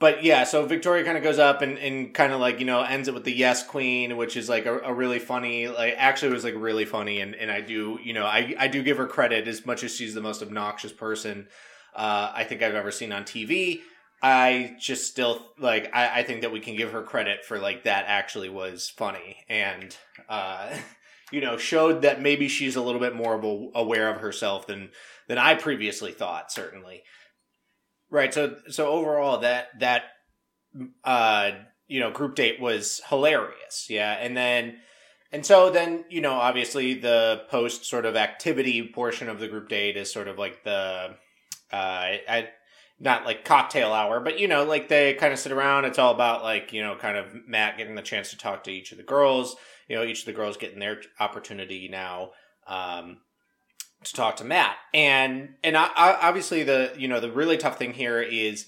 but 0.00 0.24
yeah, 0.24 0.44
so 0.44 0.66
Victoria 0.66 1.04
kind 1.04 1.16
of 1.16 1.22
goes 1.22 1.38
up 1.38 1.62
and, 1.62 1.78
and 1.78 2.12
kind 2.12 2.32
of 2.32 2.40
like, 2.40 2.58
you 2.58 2.66
know, 2.66 2.82
ends 2.82 3.08
it 3.08 3.14
with 3.14 3.24
the 3.24 3.32
yes 3.32 3.66
queen, 3.66 4.16
which 4.16 4.36
is 4.36 4.48
like 4.48 4.66
a, 4.66 4.80
a 4.80 4.92
really 4.92 5.20
funny, 5.20 5.68
like 5.68 5.94
actually 5.96 6.32
was 6.32 6.44
like 6.44 6.54
really 6.56 6.84
funny. 6.84 7.20
And, 7.20 7.34
and 7.34 7.50
I 7.50 7.60
do, 7.60 7.98
you 8.02 8.12
know, 8.12 8.26
I, 8.26 8.54
I 8.58 8.68
do 8.68 8.82
give 8.82 8.98
her 8.98 9.06
credit 9.06 9.46
as 9.46 9.64
much 9.64 9.84
as 9.84 9.94
she's 9.94 10.12
the 10.12 10.20
most 10.20 10.42
obnoxious 10.42 10.92
person 10.92 11.46
uh, 11.94 12.32
I 12.34 12.44
think 12.44 12.62
I've 12.62 12.74
ever 12.74 12.90
seen 12.90 13.12
on 13.12 13.24
TV. 13.24 13.80
I 14.22 14.76
just 14.80 15.10
still 15.10 15.42
like, 15.58 15.94
I, 15.94 16.20
I 16.20 16.22
think 16.22 16.42
that 16.42 16.52
we 16.52 16.60
can 16.60 16.76
give 16.76 16.92
her 16.92 17.02
credit 17.02 17.44
for 17.44 17.58
like 17.58 17.84
that 17.84 18.06
actually 18.08 18.48
was 18.48 18.88
funny 18.88 19.36
and, 19.48 19.94
uh, 20.28 20.74
you 21.32 21.40
know, 21.40 21.56
showed 21.56 22.02
that 22.02 22.22
maybe 22.22 22.48
she's 22.48 22.76
a 22.76 22.82
little 22.82 23.00
bit 23.00 23.14
more 23.14 23.34
aware 23.74 24.08
of 24.08 24.20
herself 24.20 24.66
than, 24.66 24.90
than 25.28 25.38
I 25.38 25.54
previously 25.54 26.12
thought, 26.12 26.52
certainly. 26.52 27.02
Right. 28.14 28.32
So 28.32 28.56
so 28.68 28.86
overall, 28.86 29.38
that 29.40 29.70
that 29.80 30.04
uh 31.02 31.50
you 31.88 31.98
know 31.98 32.12
group 32.12 32.36
date 32.36 32.60
was 32.60 33.00
hilarious. 33.08 33.86
Yeah, 33.88 34.12
and 34.12 34.36
then 34.36 34.76
and 35.32 35.44
so 35.44 35.70
then 35.70 36.04
you 36.08 36.20
know 36.20 36.34
obviously 36.34 36.94
the 36.94 37.42
post 37.50 37.84
sort 37.86 38.06
of 38.06 38.14
activity 38.14 38.86
portion 38.86 39.28
of 39.28 39.40
the 39.40 39.48
group 39.48 39.68
date 39.68 39.96
is 39.96 40.12
sort 40.12 40.28
of 40.28 40.38
like 40.38 40.62
the 40.62 41.16
uh 41.72 41.76
I 41.76 42.48
not 43.00 43.24
like 43.24 43.44
cocktail 43.44 43.92
hour, 43.92 44.20
but 44.20 44.38
you 44.38 44.48
know, 44.48 44.64
like 44.64 44.88
they 44.88 45.14
kind 45.14 45.32
of 45.32 45.38
sit 45.38 45.52
around. 45.52 45.84
It's 45.84 45.98
all 45.98 46.14
about 46.14 46.42
like, 46.42 46.72
you 46.72 46.80
know, 46.80 46.96
kind 46.96 47.16
of 47.16 47.26
Matt 47.46 47.76
getting 47.76 47.96
the 47.96 48.02
chance 48.02 48.30
to 48.30 48.38
talk 48.38 48.64
to 48.64 48.70
each 48.70 48.92
of 48.92 48.98
the 48.98 49.04
girls. 49.04 49.56
You 49.88 49.96
know, 49.96 50.04
each 50.04 50.20
of 50.20 50.26
the 50.26 50.32
girls 50.32 50.56
getting 50.56 50.78
their 50.78 51.00
opportunity 51.20 51.88
now. 51.88 52.30
Um, 52.66 53.18
to 54.04 54.12
talk 54.12 54.36
to 54.36 54.44
Matt. 54.44 54.76
And 54.92 55.54
and 55.62 55.76
I, 55.76 55.88
I, 55.96 56.28
obviously 56.28 56.62
the 56.62 56.92
you 56.96 57.08
know 57.08 57.20
the 57.20 57.32
really 57.32 57.56
tough 57.56 57.78
thing 57.78 57.92
here 57.92 58.20
is 58.20 58.66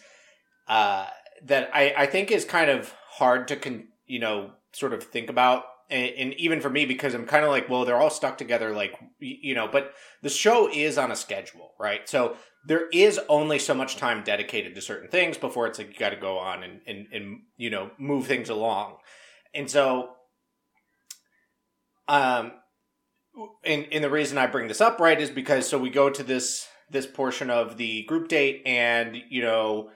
uh, 0.68 1.06
that 1.44 1.70
I 1.72 1.94
I 1.96 2.06
think 2.06 2.30
is 2.30 2.44
kind 2.44 2.70
of 2.70 2.92
hard 3.10 3.48
to 3.48 3.56
con, 3.56 3.88
you 4.06 4.18
know 4.18 4.52
sort 4.72 4.92
of 4.92 5.04
think 5.04 5.30
about. 5.30 5.64
And, 5.88 6.12
and 6.16 6.34
even 6.34 6.60
for 6.60 6.68
me, 6.68 6.84
because 6.84 7.14
I'm 7.14 7.26
kind 7.26 7.44
of 7.44 7.50
like, 7.50 7.68
well, 7.68 7.84
they're 7.84 8.00
all 8.00 8.10
stuck 8.10 8.36
together, 8.38 8.72
like 8.72 8.98
you 9.20 9.54
know. 9.54 9.68
But 9.70 9.92
the 10.22 10.28
show 10.28 10.68
is 10.68 10.98
on 10.98 11.12
a 11.12 11.16
schedule, 11.16 11.72
right? 11.78 12.08
So 12.08 12.36
there 12.66 12.88
is 12.92 13.20
only 13.28 13.60
so 13.60 13.74
much 13.74 13.96
time 13.96 14.24
dedicated 14.24 14.74
to 14.74 14.80
certain 14.80 15.08
things 15.08 15.38
before 15.38 15.68
it's 15.68 15.78
like 15.78 15.88
you 15.88 15.98
got 15.98 16.10
to 16.10 16.16
go 16.16 16.38
on 16.38 16.64
and, 16.64 16.80
and 16.86 17.06
and 17.12 17.40
you 17.56 17.70
know 17.70 17.90
move 17.96 18.26
things 18.26 18.50
along. 18.50 18.96
And 19.54 19.70
so, 19.70 20.10
um, 22.08 22.52
and 23.64 23.86
and 23.92 24.02
the 24.02 24.10
reason 24.10 24.36
I 24.36 24.48
bring 24.48 24.66
this 24.66 24.80
up 24.80 24.98
right 24.98 25.20
is 25.20 25.30
because 25.30 25.68
so 25.68 25.78
we 25.78 25.90
go 25.90 26.10
to 26.10 26.22
this 26.24 26.66
this 26.90 27.06
portion 27.06 27.50
of 27.50 27.76
the 27.76 28.02
group 28.04 28.28
date 28.28 28.62
and 28.66 29.16
you 29.30 29.42
know 29.42 29.90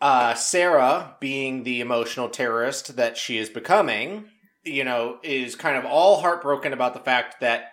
uh 0.00 0.34
Sarah 0.34 1.16
being 1.20 1.62
the 1.62 1.80
emotional 1.80 2.28
terrorist 2.28 2.96
that 2.96 3.16
she 3.16 3.38
is 3.38 3.48
becoming 3.50 4.26
you 4.64 4.84
know 4.84 5.18
is 5.22 5.56
kind 5.56 5.76
of 5.76 5.84
all 5.84 6.20
heartbroken 6.20 6.72
about 6.72 6.94
the 6.94 7.00
fact 7.00 7.40
that 7.40 7.72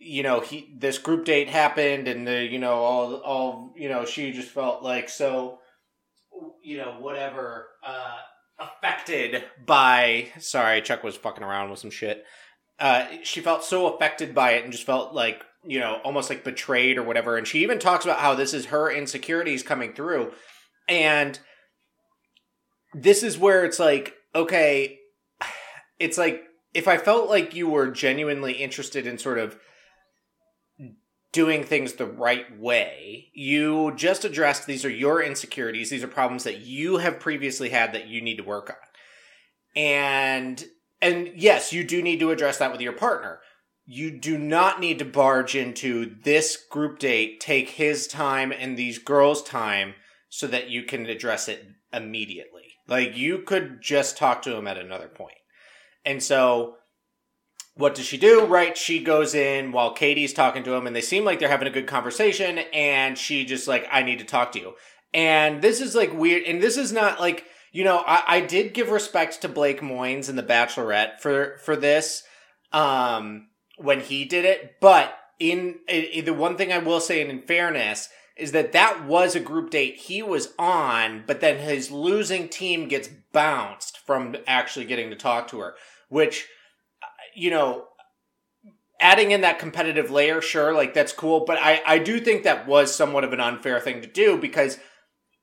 you 0.00 0.22
know 0.22 0.40
he 0.40 0.74
this 0.78 0.98
group 0.98 1.24
date 1.24 1.48
happened 1.48 2.08
and 2.08 2.26
the 2.26 2.44
you 2.44 2.58
know 2.58 2.74
all 2.74 3.14
all 3.16 3.74
you 3.76 3.88
know 3.88 4.04
she 4.04 4.32
just 4.32 4.48
felt 4.48 4.82
like 4.82 5.08
so 5.08 5.58
you 6.62 6.76
know 6.76 6.96
whatever 7.00 7.68
uh 7.84 8.16
affected 8.58 9.44
by 9.66 10.28
sorry 10.38 10.80
Chuck 10.82 11.02
was 11.02 11.16
fucking 11.16 11.44
around 11.44 11.70
with 11.70 11.80
some 11.80 11.90
shit. 11.90 12.24
Uh, 12.78 13.06
she 13.22 13.40
felt 13.40 13.62
so 13.62 13.86
affected 13.94 14.34
by 14.34 14.52
it 14.52 14.64
and 14.64 14.72
just 14.72 14.86
felt 14.86 15.14
like 15.14 15.44
you 15.64 15.78
know 15.78 16.00
almost 16.04 16.30
like 16.30 16.44
betrayed 16.44 16.98
or 16.98 17.02
whatever. 17.02 17.36
And 17.36 17.46
she 17.46 17.62
even 17.62 17.78
talks 17.78 18.04
about 18.04 18.20
how 18.20 18.34
this 18.34 18.54
is 18.54 18.66
her 18.66 18.90
insecurities 18.90 19.62
coming 19.62 19.92
through. 19.92 20.32
And 20.88 21.38
this 22.94 23.22
is 23.22 23.36
where 23.36 23.64
it's 23.64 23.78
like 23.78 24.14
okay 24.34 24.98
it's 25.98 26.16
like 26.16 26.44
if 26.72 26.86
i 26.88 26.96
felt 26.96 27.28
like 27.28 27.54
you 27.54 27.68
were 27.68 27.90
genuinely 27.90 28.52
interested 28.52 29.06
in 29.06 29.18
sort 29.18 29.38
of 29.38 29.58
doing 31.34 31.62
things 31.62 31.94
the 31.94 32.06
right 32.06 32.58
way 32.58 33.28
you 33.34 33.92
just 33.96 34.24
addressed 34.24 34.66
these 34.66 34.84
are 34.84 34.90
your 34.90 35.22
insecurities 35.22 35.90
these 35.90 36.02
are 36.02 36.08
problems 36.08 36.44
that 36.44 36.60
you 36.60 36.96
have 36.96 37.20
previously 37.20 37.68
had 37.68 37.92
that 37.92 38.06
you 38.06 38.22
need 38.22 38.36
to 38.36 38.44
work 38.44 38.70
on 38.70 38.76
and 39.76 40.64
and 41.04 41.32
yes, 41.34 41.70
you 41.70 41.84
do 41.84 42.00
need 42.00 42.20
to 42.20 42.30
address 42.30 42.58
that 42.58 42.72
with 42.72 42.80
your 42.80 42.94
partner. 42.94 43.40
You 43.84 44.18
do 44.18 44.38
not 44.38 44.80
need 44.80 44.98
to 45.00 45.04
barge 45.04 45.54
into 45.54 46.16
this 46.22 46.56
group 46.56 46.98
date, 46.98 47.40
take 47.40 47.70
his 47.70 48.06
time 48.06 48.50
and 48.50 48.76
these 48.76 48.98
girls' 48.98 49.42
time 49.42 49.94
so 50.30 50.46
that 50.46 50.70
you 50.70 50.84
can 50.84 51.04
address 51.04 51.46
it 51.46 51.62
immediately. 51.92 52.62
Like 52.88 53.18
you 53.18 53.40
could 53.40 53.82
just 53.82 54.16
talk 54.16 54.40
to 54.42 54.56
him 54.56 54.66
at 54.66 54.78
another 54.78 55.08
point. 55.08 55.36
And 56.06 56.22
so 56.22 56.76
what 57.74 57.94
does 57.94 58.06
she 58.06 58.16
do? 58.16 58.44
Right, 58.44 58.76
she 58.76 59.02
goes 59.02 59.34
in 59.34 59.72
while 59.72 59.92
Katie's 59.92 60.32
talking 60.32 60.62
to 60.64 60.74
him 60.74 60.86
and 60.86 60.94
they 60.94 61.00
seem 61.00 61.24
like 61.24 61.38
they're 61.38 61.48
having 61.48 61.68
a 61.68 61.72
good 61.72 61.86
conversation 61.86 62.58
and 62.72 63.18
she 63.18 63.44
just 63.44 63.66
like 63.66 63.86
I 63.90 64.02
need 64.02 64.20
to 64.20 64.24
talk 64.24 64.52
to 64.52 64.60
you. 64.60 64.74
And 65.12 65.62
this 65.62 65.80
is 65.80 65.94
like 65.94 66.12
weird 66.12 66.44
and 66.44 66.62
this 66.62 66.76
is 66.76 66.92
not 66.92 67.20
like 67.20 67.44
you 67.72 67.82
know, 67.82 68.04
I, 68.06 68.22
I 68.26 68.40
did 68.40 68.72
give 68.72 68.90
respect 68.90 69.42
to 69.42 69.48
Blake 69.48 69.80
Moynes 69.80 70.28
in 70.28 70.36
The 70.36 70.44
Bachelorette 70.44 71.18
for 71.20 71.58
for 71.58 71.74
this 71.74 72.22
um, 72.72 73.48
when 73.78 74.00
he 74.00 74.24
did 74.24 74.44
it, 74.44 74.76
but 74.80 75.16
in, 75.38 75.80
in 75.88 76.24
the 76.24 76.34
one 76.34 76.56
thing 76.56 76.72
I 76.72 76.78
will 76.78 77.00
say, 77.00 77.20
and 77.20 77.30
in 77.30 77.42
fairness, 77.42 78.08
is 78.36 78.52
that 78.52 78.72
that 78.72 79.04
was 79.04 79.34
a 79.34 79.40
group 79.40 79.70
date 79.70 79.96
he 79.96 80.22
was 80.22 80.54
on, 80.58 81.24
but 81.26 81.40
then 81.40 81.58
his 81.58 81.90
losing 81.90 82.48
team 82.48 82.88
gets 82.88 83.08
bounced 83.32 83.98
from 83.98 84.36
actually 84.46 84.86
getting 84.86 85.10
to 85.10 85.16
talk 85.16 85.48
to 85.48 85.60
her, 85.60 85.74
which, 86.08 86.48
you 87.34 87.50
know, 87.50 87.86
adding 89.00 89.30
in 89.30 89.42
that 89.42 89.58
competitive 89.58 90.10
layer, 90.10 90.40
sure, 90.40 90.72
like 90.72 90.94
that's 90.94 91.12
cool, 91.12 91.44
but 91.44 91.58
I, 91.58 91.82
I 91.86 91.98
do 91.98 92.20
think 92.20 92.44
that 92.44 92.66
was 92.66 92.94
somewhat 92.94 93.24
of 93.24 93.32
an 93.32 93.40
unfair 93.40 93.80
thing 93.80 94.00
to 94.02 94.08
do 94.08 94.38
because 94.38 94.78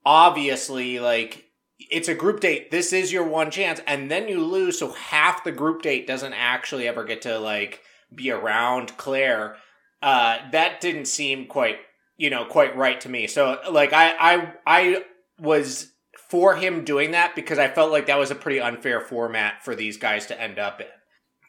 obviously, 0.05 0.99
like, 0.99 1.45
it's 1.89 2.07
a 2.07 2.15
group 2.15 2.39
date. 2.39 2.71
This 2.71 2.93
is 2.93 3.11
your 3.11 3.25
one 3.25 3.51
chance, 3.51 3.81
and 3.87 4.09
then 4.09 4.27
you 4.27 4.43
lose. 4.43 4.77
So 4.77 4.91
half 4.91 5.43
the 5.43 5.51
group 5.51 5.81
date 5.81 6.07
doesn't 6.07 6.33
actually 6.33 6.87
ever 6.87 7.03
get 7.03 7.23
to 7.23 7.39
like 7.39 7.81
be 8.13 8.31
around 8.31 8.97
Clare. 8.97 9.55
Uh, 10.01 10.37
that 10.51 10.81
didn't 10.81 11.05
seem 11.05 11.47
quite, 11.47 11.77
you 12.17 12.29
know, 12.29 12.45
quite 12.45 12.75
right 12.75 12.99
to 13.01 13.09
me. 13.09 13.27
So 13.27 13.59
like 13.69 13.93
I, 13.93 14.13
I, 14.19 14.53
I 14.65 15.03
was 15.39 15.91
for 16.29 16.55
him 16.55 16.83
doing 16.83 17.11
that 17.11 17.35
because 17.35 17.59
I 17.59 17.67
felt 17.67 17.91
like 17.91 18.07
that 18.07 18.19
was 18.19 18.31
a 18.31 18.35
pretty 18.35 18.59
unfair 18.59 19.01
format 19.01 19.63
for 19.63 19.75
these 19.75 19.97
guys 19.97 20.27
to 20.27 20.39
end 20.39 20.59
up 20.59 20.81
in. 20.81 20.87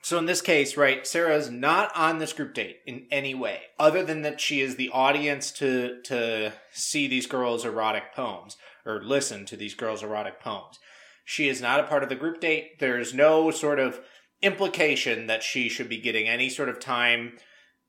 So 0.02 0.18
in 0.18 0.26
this 0.26 0.40
case, 0.40 0.76
right, 0.76 1.06
Sarah 1.06 1.36
is 1.36 1.48
not 1.48 1.96
on 1.96 2.18
this 2.18 2.32
group 2.32 2.54
date 2.54 2.78
in 2.86 3.06
any 3.12 3.36
way, 3.36 3.60
other 3.78 4.04
than 4.04 4.22
that 4.22 4.40
she 4.40 4.60
is 4.60 4.74
the 4.74 4.90
audience 4.90 5.52
to 5.52 6.02
to 6.02 6.52
see 6.72 7.06
these 7.06 7.28
girls' 7.28 7.64
erotic 7.64 8.12
poems 8.14 8.56
or 8.84 9.00
listen 9.00 9.46
to 9.46 9.56
these 9.56 9.74
girls' 9.74 10.02
erotic 10.02 10.40
poems. 10.40 10.80
She 11.24 11.48
is 11.48 11.62
not 11.62 11.78
a 11.78 11.84
part 11.84 12.02
of 12.02 12.08
the 12.08 12.16
group 12.16 12.40
date. 12.40 12.80
There's 12.80 13.14
no 13.14 13.52
sort 13.52 13.78
of 13.78 14.00
implication 14.42 15.28
that 15.28 15.44
she 15.44 15.68
should 15.68 15.88
be 15.88 15.98
getting 15.98 16.28
any 16.28 16.48
sort 16.48 16.68
of 16.68 16.80
time 16.80 17.38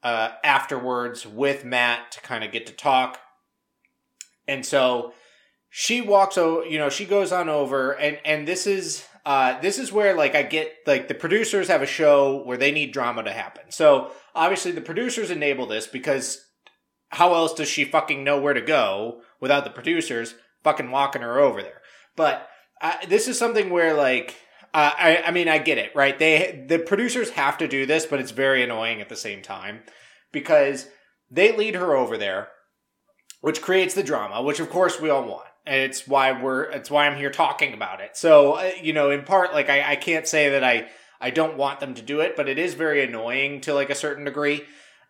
uh, 0.03 0.33
afterwards 0.43 1.25
with 1.25 1.65
Matt 1.65 2.11
to 2.11 2.21
kind 2.21 2.43
of 2.43 2.51
get 2.51 2.67
to 2.67 2.73
talk. 2.73 3.19
And 4.47 4.63
so 4.63 5.13
she 5.71 5.99
walks 5.99 6.37
over, 6.37 6.63
you 6.63 6.77
know, 6.77 6.89
she 6.89 7.05
goes 7.05 7.31
on 7.31 7.49
over, 7.49 7.93
and 7.93 8.19
and 8.23 8.47
this 8.47 8.67
is 8.67 9.07
uh, 9.25 9.59
this 9.61 9.79
is 9.79 9.91
where 9.91 10.15
like 10.15 10.35
I 10.35 10.43
get 10.43 10.73
like 10.85 11.07
the 11.07 11.13
producers 11.13 11.67
have 11.67 11.81
a 11.81 11.87
show 11.87 12.43
where 12.43 12.57
they 12.57 12.71
need 12.71 12.91
drama 12.91 13.23
to 13.23 13.31
happen. 13.31 13.63
So 13.69 14.11
obviously 14.35 14.71
the 14.71 14.81
producers 14.81 15.31
enable 15.31 15.65
this 15.65 15.87
because 15.87 16.45
how 17.09 17.33
else 17.33 17.53
does 17.53 17.69
she 17.69 17.85
fucking 17.85 18.23
know 18.23 18.39
where 18.39 18.53
to 18.53 18.61
go 18.61 19.21
without 19.39 19.63
the 19.63 19.69
producers? 19.69 20.35
fucking 20.63 20.91
walking 20.91 21.21
her 21.21 21.39
over 21.39 21.61
there. 21.61 21.81
But 22.15 22.47
uh, 22.81 22.93
this 23.07 23.27
is 23.27 23.37
something 23.37 23.69
where 23.69 23.93
like 23.93 24.35
uh, 24.73 24.91
I 24.97 25.23
I 25.27 25.31
mean 25.31 25.47
I 25.47 25.57
get 25.57 25.77
it 25.77 25.95
right. 25.95 26.17
They 26.17 26.65
the 26.67 26.79
producers 26.79 27.31
have 27.31 27.57
to 27.59 27.67
do 27.67 27.85
this, 27.85 28.05
but 28.05 28.19
it's 28.19 28.31
very 28.31 28.63
annoying 28.63 29.01
at 29.01 29.09
the 29.09 29.15
same 29.15 29.41
time 29.41 29.81
because 30.31 30.87
they 31.29 31.55
lead 31.55 31.75
her 31.75 31.95
over 31.95 32.17
there, 32.17 32.49
which 33.43 33.61
creates 33.61 33.93
the 33.93 34.03
drama, 34.03 34.41
which 34.41 34.61
of 34.61 34.69
course 34.69 35.01
we 35.01 35.09
all 35.09 35.25
want. 35.27 35.45
And 35.65 35.81
it's 35.81 36.07
why 36.07 36.31
we're 36.31 36.63
it's 36.63 36.89
why 36.89 37.07
I'm 37.07 37.17
here 37.17 37.29
talking 37.29 37.73
about 37.73 37.99
it. 37.99 38.15
So 38.15 38.53
uh, 38.53 38.71
you 38.81 38.93
know, 38.93 39.11
in 39.11 39.23
part, 39.23 39.51
like 39.51 39.69
I, 39.69 39.91
I 39.91 39.95
can't 39.97 40.25
say 40.25 40.51
that 40.51 40.63
I 40.63 40.87
I 41.19 41.29
don't 41.29 41.57
want 41.57 41.81
them 41.81 41.93
to 41.95 42.01
do 42.01 42.21
it, 42.21 42.37
but 42.37 42.47
it 42.47 42.57
is 42.57 42.73
very 42.73 43.03
annoying 43.03 43.59
to 43.61 43.73
like 43.73 43.89
a 43.89 43.95
certain 43.95 44.23
degree 44.23 44.63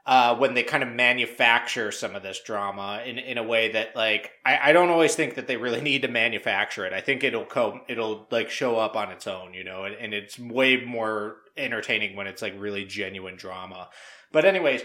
uh, 0.07 0.35
when 0.35 0.55
they 0.55 0.63
kind 0.63 0.81
of 0.81 0.89
manufacture 0.89 1.91
some 1.91 2.15
of 2.15 2.23
this 2.23 2.41
drama 2.41 3.03
in, 3.05 3.19
in 3.19 3.37
a 3.37 3.43
way 3.43 3.71
that 3.73 3.95
like 3.95 4.31
I, 4.43 4.69
I 4.69 4.73
don't 4.73 4.89
always 4.89 5.13
think 5.13 5.35
that 5.35 5.45
they 5.45 5.57
really 5.57 5.81
need 5.89 6.01
to 6.01 6.07
manufacture 6.07 6.87
it. 6.87 6.93
I 6.93 7.01
think 7.01 7.23
it'll 7.23 7.45
come 7.45 7.81
it'll 7.87 8.27
like 8.31 8.49
show 8.49 8.77
up 8.77 8.95
on 8.95 9.11
its 9.11 9.27
own, 9.27 9.53
you 9.53 9.63
know, 9.63 9.83
and, 9.83 9.93
and 9.93 10.11
it's 10.11 10.39
way 10.39 10.83
more 10.83 11.35
entertaining 11.55 12.15
when 12.15 12.25
it's 12.25 12.41
like 12.41 12.55
really 12.57 12.83
genuine 12.83 13.35
drama. 13.35 13.89
But 14.31 14.45
anyways, 14.45 14.81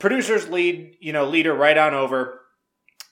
producers 0.00 0.48
lead, 0.48 0.96
you 0.98 1.12
know, 1.12 1.28
leader 1.28 1.54
right 1.54 1.78
on 1.78 1.94
over. 1.94 2.40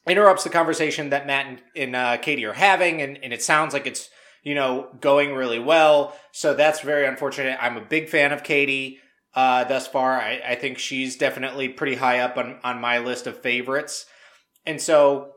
Interrupts 0.08 0.44
the 0.44 0.50
conversation 0.50 1.10
that 1.10 1.26
Matt 1.26 1.46
and, 1.46 1.62
and 1.76 1.96
uh, 1.96 2.16
Katie 2.18 2.44
are 2.44 2.52
having, 2.52 3.02
and, 3.02 3.18
and 3.22 3.32
it 3.32 3.42
sounds 3.42 3.72
like 3.72 3.86
it's 3.86 4.10
you 4.42 4.54
know 4.54 4.88
going 5.00 5.34
really 5.34 5.58
well. 5.58 6.16
So 6.32 6.54
that's 6.54 6.80
very 6.80 7.06
unfortunate. 7.06 7.58
I'm 7.60 7.76
a 7.76 7.84
big 7.84 8.08
fan 8.08 8.32
of 8.32 8.42
Katie 8.42 8.98
uh, 9.34 9.64
thus 9.64 9.86
far. 9.86 10.18
I, 10.18 10.40
I 10.46 10.54
think 10.54 10.78
she's 10.78 11.16
definitely 11.16 11.68
pretty 11.68 11.96
high 11.96 12.20
up 12.20 12.36
on 12.36 12.58
on 12.64 12.80
my 12.80 12.98
list 12.98 13.26
of 13.26 13.42
favorites, 13.42 14.06
and 14.66 14.80
so 14.80 15.32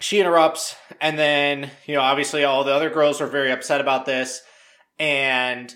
she 0.00 0.20
interrupts, 0.20 0.74
and 1.00 1.18
then 1.18 1.70
you 1.86 1.94
know 1.94 2.00
obviously 2.00 2.44
all 2.44 2.64
the 2.64 2.74
other 2.74 2.90
girls 2.90 3.20
are 3.20 3.26
very 3.26 3.52
upset 3.52 3.80
about 3.80 4.06
this, 4.06 4.42
and 4.98 5.74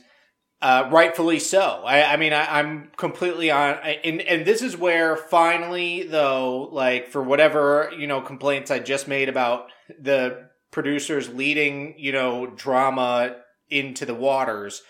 uh, 0.63 0.89
rightfully 0.91 1.39
so. 1.39 1.83
I, 1.85 2.15
I 2.15 2.17
mean, 2.17 2.33
I, 2.33 2.61
am 2.61 2.91
completely 2.97 3.51
on, 3.51 3.75
and 4.05 4.21
and 4.23 4.47
this 4.47 4.63
is 4.63 4.77
where 4.77 5.17
finally, 5.17 6.05
though, 6.05 6.69
like 6.73 7.09
for 7.09 7.23
whatever 7.23 7.91
you 7.97 8.07
know 8.07 8.21
complaints 8.21 8.71
I 8.71 8.79
just 8.79 9.07
made 9.07 9.29
about 9.29 9.67
the 10.01 10.49
producers 10.71 11.29
leading 11.29 11.95
you 11.99 12.13
know 12.13 12.47
drama 12.47 13.37
into 13.69 14.07
the 14.07 14.15
waters, 14.15 14.83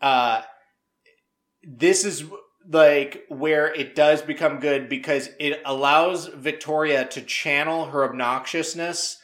uh, 0.00 0.42
this 1.62 2.04
is 2.04 2.24
like 2.70 3.24
where 3.28 3.74
it 3.74 3.94
does 3.94 4.22
become 4.22 4.60
good 4.60 4.88
because 4.88 5.28
it 5.40 5.60
allows 5.64 6.28
Victoria 6.28 7.04
to 7.04 7.20
channel 7.20 7.86
her 7.86 8.08
obnoxiousness 8.08 9.16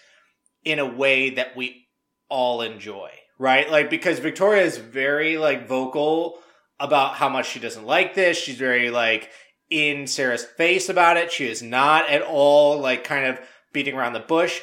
in 0.64 0.78
a 0.78 0.86
way 0.86 1.30
that 1.30 1.56
we 1.56 1.86
all 2.28 2.60
enjoy 2.60 3.10
right? 3.40 3.70
Like 3.70 3.88
because 3.88 4.18
Victoria 4.18 4.62
is 4.62 4.76
very 4.76 5.38
like 5.38 5.66
vocal 5.66 6.38
about 6.78 7.14
how 7.14 7.28
much 7.30 7.48
she 7.48 7.58
doesn't 7.58 7.86
like 7.86 8.14
this. 8.14 8.36
She's 8.36 8.58
very 8.58 8.90
like 8.90 9.30
in 9.70 10.06
Sarah's 10.06 10.44
face 10.44 10.90
about 10.90 11.16
it. 11.16 11.32
She 11.32 11.48
is 11.48 11.62
not 11.62 12.08
at 12.10 12.22
all 12.22 12.78
like 12.78 13.02
kind 13.02 13.26
of 13.26 13.40
beating 13.72 13.96
around 13.96 14.12
the 14.12 14.20
bush. 14.20 14.60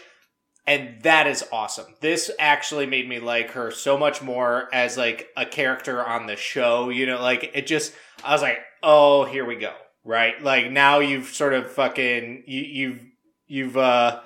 And 0.67 1.01
that 1.01 1.27
is 1.27 1.45
awesome. 1.51 1.87
This 2.01 2.29
actually 2.39 2.85
made 2.85 3.09
me 3.09 3.19
like 3.19 3.51
her 3.51 3.71
so 3.71 3.97
much 3.97 4.21
more 4.21 4.69
as 4.71 4.95
like 4.95 5.29
a 5.35 5.45
character 5.45 6.05
on 6.05 6.27
the 6.27 6.35
show. 6.35 6.89
You 6.89 7.07
know, 7.07 7.19
like 7.19 7.51
it 7.55 7.65
just 7.65 7.93
I 8.23 8.33
was 8.33 8.41
like, 8.41 8.59
"Oh, 8.83 9.25
here 9.25 9.45
we 9.45 9.55
go." 9.55 9.73
Right? 10.03 10.41
Like 10.41 10.69
now 10.69 10.99
you've 10.99 11.27
sort 11.27 11.53
of 11.53 11.71
fucking 11.71 12.43
you, 12.45 12.61
you've 12.61 12.99
you've 13.47 13.77
uh 13.77 14.19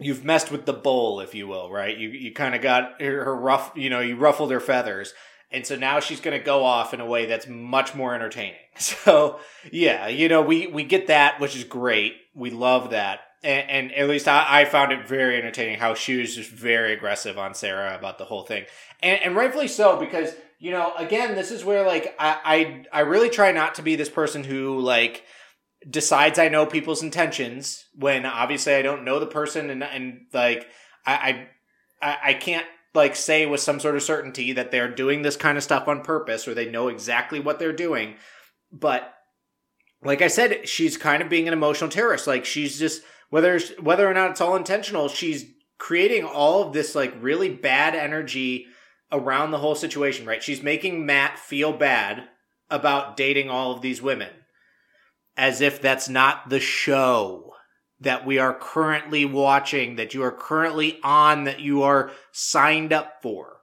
you've 0.00 0.24
messed 0.24 0.50
with 0.50 0.66
the 0.66 0.72
bowl, 0.72 1.20
if 1.20 1.34
you 1.34 1.46
will, 1.46 1.70
right? 1.70 1.96
You 1.96 2.08
you 2.08 2.32
kind 2.32 2.54
of 2.54 2.62
got 2.62 3.00
her 3.00 3.34
rough, 3.34 3.72
you 3.74 3.90
know, 3.90 4.00
you 4.00 4.16
ruffled 4.16 4.50
her 4.50 4.60
feathers. 4.60 5.14
And 5.52 5.66
so 5.66 5.76
now 5.76 5.98
she's 5.98 6.20
going 6.20 6.38
to 6.38 6.44
go 6.44 6.64
off 6.64 6.94
in 6.94 7.00
a 7.00 7.06
way 7.06 7.26
that's 7.26 7.48
much 7.48 7.94
more 7.94 8.14
entertaining. 8.14 8.54
So, 8.76 9.40
yeah, 9.70 10.08
you 10.08 10.30
know, 10.30 10.40
we, 10.40 10.66
we 10.66 10.84
get 10.84 11.08
that, 11.08 11.38
which 11.38 11.54
is 11.54 11.64
great. 11.64 12.14
We 12.34 12.48
love 12.50 12.90
that. 12.90 13.20
And, 13.42 13.68
and 13.68 13.92
at 13.92 14.08
least 14.08 14.26
I, 14.26 14.46
I, 14.48 14.64
found 14.64 14.92
it 14.92 15.06
very 15.06 15.36
entertaining 15.36 15.78
how 15.78 15.92
she 15.92 16.16
was 16.16 16.34
just 16.34 16.50
very 16.50 16.94
aggressive 16.94 17.36
on 17.36 17.52
Sarah 17.52 17.94
about 17.94 18.16
the 18.16 18.24
whole 18.24 18.44
thing. 18.44 18.64
And, 19.02 19.20
and 19.22 19.36
rightfully 19.36 19.68
so, 19.68 19.98
because, 19.98 20.34
you 20.58 20.70
know, 20.70 20.94
again, 20.96 21.34
this 21.34 21.50
is 21.50 21.62
where, 21.62 21.86
like, 21.86 22.14
I, 22.18 22.84
I, 22.92 22.98
I 22.98 23.00
really 23.00 23.28
try 23.28 23.52
not 23.52 23.74
to 23.74 23.82
be 23.82 23.96
this 23.96 24.08
person 24.08 24.44
who, 24.44 24.78
like, 24.78 25.24
decides 25.88 26.38
I 26.38 26.48
know 26.48 26.66
people's 26.66 27.02
intentions 27.02 27.86
when 27.94 28.26
obviously 28.26 28.74
I 28.74 28.82
don't 28.82 29.04
know 29.04 29.18
the 29.18 29.26
person 29.26 29.70
and 29.70 29.82
and 29.82 30.26
like 30.32 30.66
I 31.06 31.46
I 32.02 32.18
I 32.24 32.34
can't 32.34 32.66
like 32.94 33.16
say 33.16 33.46
with 33.46 33.60
some 33.60 33.80
sort 33.80 33.96
of 33.96 34.02
certainty 34.02 34.52
that 34.52 34.70
they're 34.70 34.92
doing 34.92 35.22
this 35.22 35.36
kind 35.36 35.56
of 35.56 35.64
stuff 35.64 35.88
on 35.88 36.02
purpose 36.02 36.46
or 36.46 36.54
they 36.54 36.70
know 36.70 36.88
exactly 36.88 37.40
what 37.40 37.58
they're 37.58 37.72
doing. 37.72 38.16
But 38.72 39.14
like 40.02 40.22
I 40.22 40.28
said, 40.28 40.68
she's 40.68 40.96
kind 40.96 41.22
of 41.22 41.28
being 41.28 41.46
an 41.46 41.54
emotional 41.54 41.90
terrorist. 41.90 42.26
Like 42.26 42.44
she's 42.44 42.78
just 42.78 43.02
whether 43.30 43.58
whether 43.80 44.08
or 44.08 44.14
not 44.14 44.32
it's 44.32 44.40
all 44.40 44.56
intentional, 44.56 45.08
she's 45.08 45.46
creating 45.78 46.24
all 46.24 46.62
of 46.62 46.74
this 46.74 46.94
like 46.94 47.14
really 47.20 47.48
bad 47.48 47.94
energy 47.94 48.66
around 49.10 49.50
the 49.50 49.58
whole 49.58 49.74
situation, 49.74 50.26
right? 50.26 50.42
She's 50.42 50.62
making 50.62 51.06
Matt 51.06 51.38
feel 51.38 51.72
bad 51.72 52.28
about 52.68 53.16
dating 53.16 53.48
all 53.48 53.72
of 53.72 53.80
these 53.80 54.02
women 54.02 54.28
as 55.40 55.62
if 55.62 55.80
that's 55.80 56.06
not 56.06 56.50
the 56.50 56.60
show 56.60 57.54
that 57.98 58.26
we 58.26 58.38
are 58.38 58.52
currently 58.52 59.24
watching, 59.24 59.96
that 59.96 60.12
you 60.12 60.22
are 60.22 60.30
currently 60.30 61.00
on, 61.02 61.44
that 61.44 61.60
you 61.60 61.82
are 61.82 62.10
signed 62.30 62.92
up 62.92 63.22
for, 63.22 63.56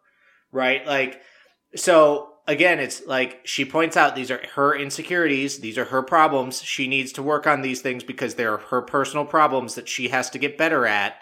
right? 0.52 0.84
Like, 0.88 1.22
so 1.76 2.34
again, 2.48 2.80
it's 2.80 3.06
like 3.06 3.42
she 3.44 3.64
points 3.64 3.96
out 3.96 4.16
these 4.16 4.32
are 4.32 4.42
her 4.56 4.76
insecurities, 4.76 5.60
these 5.60 5.78
are 5.78 5.86
her 5.86 6.02
problems. 6.02 6.64
She 6.64 6.88
needs 6.88 7.12
to 7.12 7.22
work 7.22 7.46
on 7.46 7.62
these 7.62 7.82
things 7.82 8.04
because 8.04 8.34
they're 8.34 8.58
her 8.58 8.82
personal 8.82 9.26
problems 9.26 9.76
that 9.76 9.88
she 9.88 10.08
has 10.08 10.32
to 10.32 10.40
get 10.40 10.58
better 10.58 10.88
at. 10.88 11.18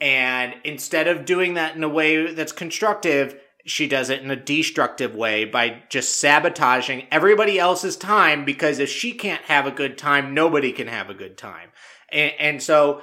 And 0.00 0.54
instead 0.62 1.08
of 1.08 1.24
doing 1.24 1.54
that 1.54 1.74
in 1.74 1.82
a 1.82 1.88
way 1.88 2.32
that's 2.32 2.52
constructive, 2.52 3.40
she 3.68 3.86
does 3.86 4.10
it 4.10 4.22
in 4.22 4.30
a 4.30 4.36
destructive 4.36 5.14
way 5.14 5.44
by 5.44 5.82
just 5.88 6.18
sabotaging 6.18 7.06
everybody 7.10 7.58
else's 7.58 7.96
time 7.96 8.44
because 8.44 8.78
if 8.78 8.88
she 8.88 9.12
can't 9.12 9.42
have 9.42 9.66
a 9.66 9.70
good 9.70 9.98
time, 9.98 10.34
nobody 10.34 10.72
can 10.72 10.86
have 10.86 11.10
a 11.10 11.14
good 11.14 11.36
time. 11.36 11.70
And, 12.10 12.32
and 12.38 12.62
so, 12.62 13.02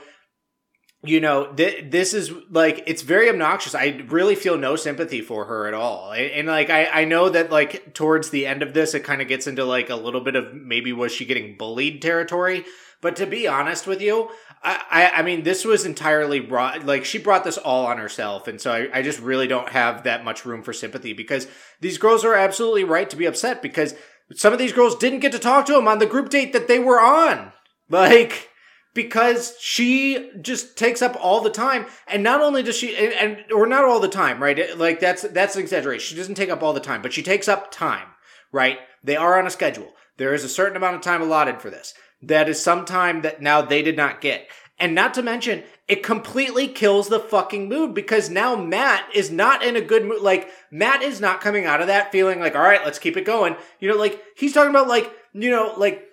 you 1.03 1.21
know, 1.21 1.53
th- 1.53 1.91
this 1.91 2.13
is 2.13 2.31
like, 2.49 2.83
it's 2.87 3.03
very 3.03 3.29
obnoxious. 3.29 3.75
I 3.75 4.03
really 4.07 4.35
feel 4.35 4.57
no 4.57 4.75
sympathy 4.75 5.21
for 5.21 5.45
her 5.45 5.67
at 5.67 5.73
all. 5.73 6.11
And, 6.11 6.31
and 6.31 6.47
like, 6.47 6.69
I, 6.69 6.85
I 6.85 7.05
know 7.05 7.29
that 7.29 7.51
like 7.51 7.93
towards 7.93 8.31
the 8.31 8.47
end 8.47 8.63
of 8.63 8.73
this, 8.73 8.93
it 8.93 9.03
kind 9.03 9.21
of 9.21 9.27
gets 9.27 9.47
into 9.47 9.65
like 9.65 9.89
a 9.89 9.95
little 9.95 10.21
bit 10.21 10.35
of 10.35 10.53
maybe 10.53 10.91
was 10.93 11.11
she 11.11 11.25
getting 11.25 11.57
bullied 11.57 12.01
territory. 12.01 12.65
But 13.01 13.15
to 13.17 13.27
be 13.27 13.47
honest 13.47 13.85
with 13.85 14.01
you, 14.01 14.31
I, 14.65 15.11
I 15.17 15.21
mean, 15.21 15.43
this 15.43 15.63
was 15.63 15.85
entirely 15.85 16.39
brought, 16.39 16.85
like, 16.85 17.05
she 17.05 17.19
brought 17.19 17.43
this 17.43 17.57
all 17.57 17.85
on 17.85 17.99
herself. 17.99 18.47
And 18.47 18.59
so 18.59 18.71
I, 18.71 18.89
I 18.91 19.01
just 19.03 19.19
really 19.19 19.47
don't 19.47 19.69
have 19.69 20.03
that 20.03 20.23
much 20.23 20.43
room 20.43 20.63
for 20.63 20.73
sympathy 20.73 21.13
because 21.13 21.47
these 21.81 21.99
girls 21.99 22.25
are 22.25 22.33
absolutely 22.33 22.83
right 22.83 23.07
to 23.11 23.15
be 23.15 23.27
upset 23.27 23.61
because 23.61 23.93
some 24.33 24.53
of 24.53 24.59
these 24.59 24.73
girls 24.73 24.95
didn't 24.95 25.19
get 25.19 25.31
to 25.33 25.39
talk 25.39 25.67
to 25.67 25.77
him 25.77 25.87
on 25.87 25.99
the 25.99 26.07
group 26.07 26.29
date 26.29 26.51
that 26.53 26.67
they 26.67 26.79
were 26.79 26.99
on. 26.99 27.51
Like, 27.89 28.49
because 28.95 29.55
she 29.59 30.31
just 30.41 30.75
takes 30.75 31.03
up 31.03 31.15
all 31.21 31.41
the 31.41 31.51
time. 31.51 31.85
And 32.07 32.23
not 32.23 32.41
only 32.41 32.63
does 32.63 32.75
she, 32.75 32.95
and, 32.95 33.13
and 33.13 33.51
or 33.51 33.67
not 33.67 33.85
all 33.85 33.99
the 33.99 34.07
time, 34.07 34.41
right? 34.41 34.75
Like, 34.75 34.99
that's, 34.99 35.21
that's 35.21 35.55
an 35.55 35.61
exaggeration. 35.61 36.07
She 36.07 36.19
doesn't 36.19 36.35
take 36.35 36.49
up 36.49 36.63
all 36.63 36.73
the 36.73 36.79
time, 36.79 37.03
but 37.03 37.13
she 37.13 37.21
takes 37.21 37.47
up 37.47 37.69
time, 37.69 38.07
right? 38.51 38.79
They 39.03 39.15
are 39.15 39.37
on 39.37 39.45
a 39.45 39.51
schedule. 39.51 39.93
There 40.17 40.33
is 40.33 40.43
a 40.43 40.49
certain 40.49 40.77
amount 40.77 40.95
of 40.95 41.01
time 41.01 41.21
allotted 41.21 41.61
for 41.61 41.69
this 41.69 41.93
that 42.27 42.49
is 42.49 42.61
some 42.61 42.85
time 42.85 43.21
that 43.21 43.41
now 43.41 43.61
they 43.61 43.81
did 43.81 43.97
not 43.97 44.21
get. 44.21 44.47
And 44.77 44.93
not 44.93 45.13
to 45.13 45.23
mention, 45.23 45.63
it 45.87 46.03
completely 46.03 46.67
kills 46.67 47.07
the 47.07 47.19
fucking 47.19 47.69
mood 47.69 47.93
because 47.93 48.29
now 48.29 48.55
Matt 48.55 49.05
is 49.13 49.31
not 49.31 49.63
in 49.63 49.75
a 49.75 49.81
good 49.81 50.03
mood. 50.03 50.21
Like, 50.21 50.49
Matt 50.71 51.01
is 51.01 51.21
not 51.21 51.39
coming 51.39 51.65
out 51.65 51.79
of 51.79 51.87
that 51.87 52.11
feeling 52.11 52.39
like, 52.39 52.55
all 52.55 52.61
right, 52.61 52.83
let's 52.83 52.99
keep 52.99 53.15
it 53.15 53.25
going. 53.25 53.55
You 53.79 53.89
know, 53.89 53.95
like, 53.95 54.21
he's 54.35 54.53
talking 54.53 54.71
about, 54.71 54.87
like, 54.87 55.11
you 55.33 55.49
know, 55.49 55.73
like, 55.77 56.03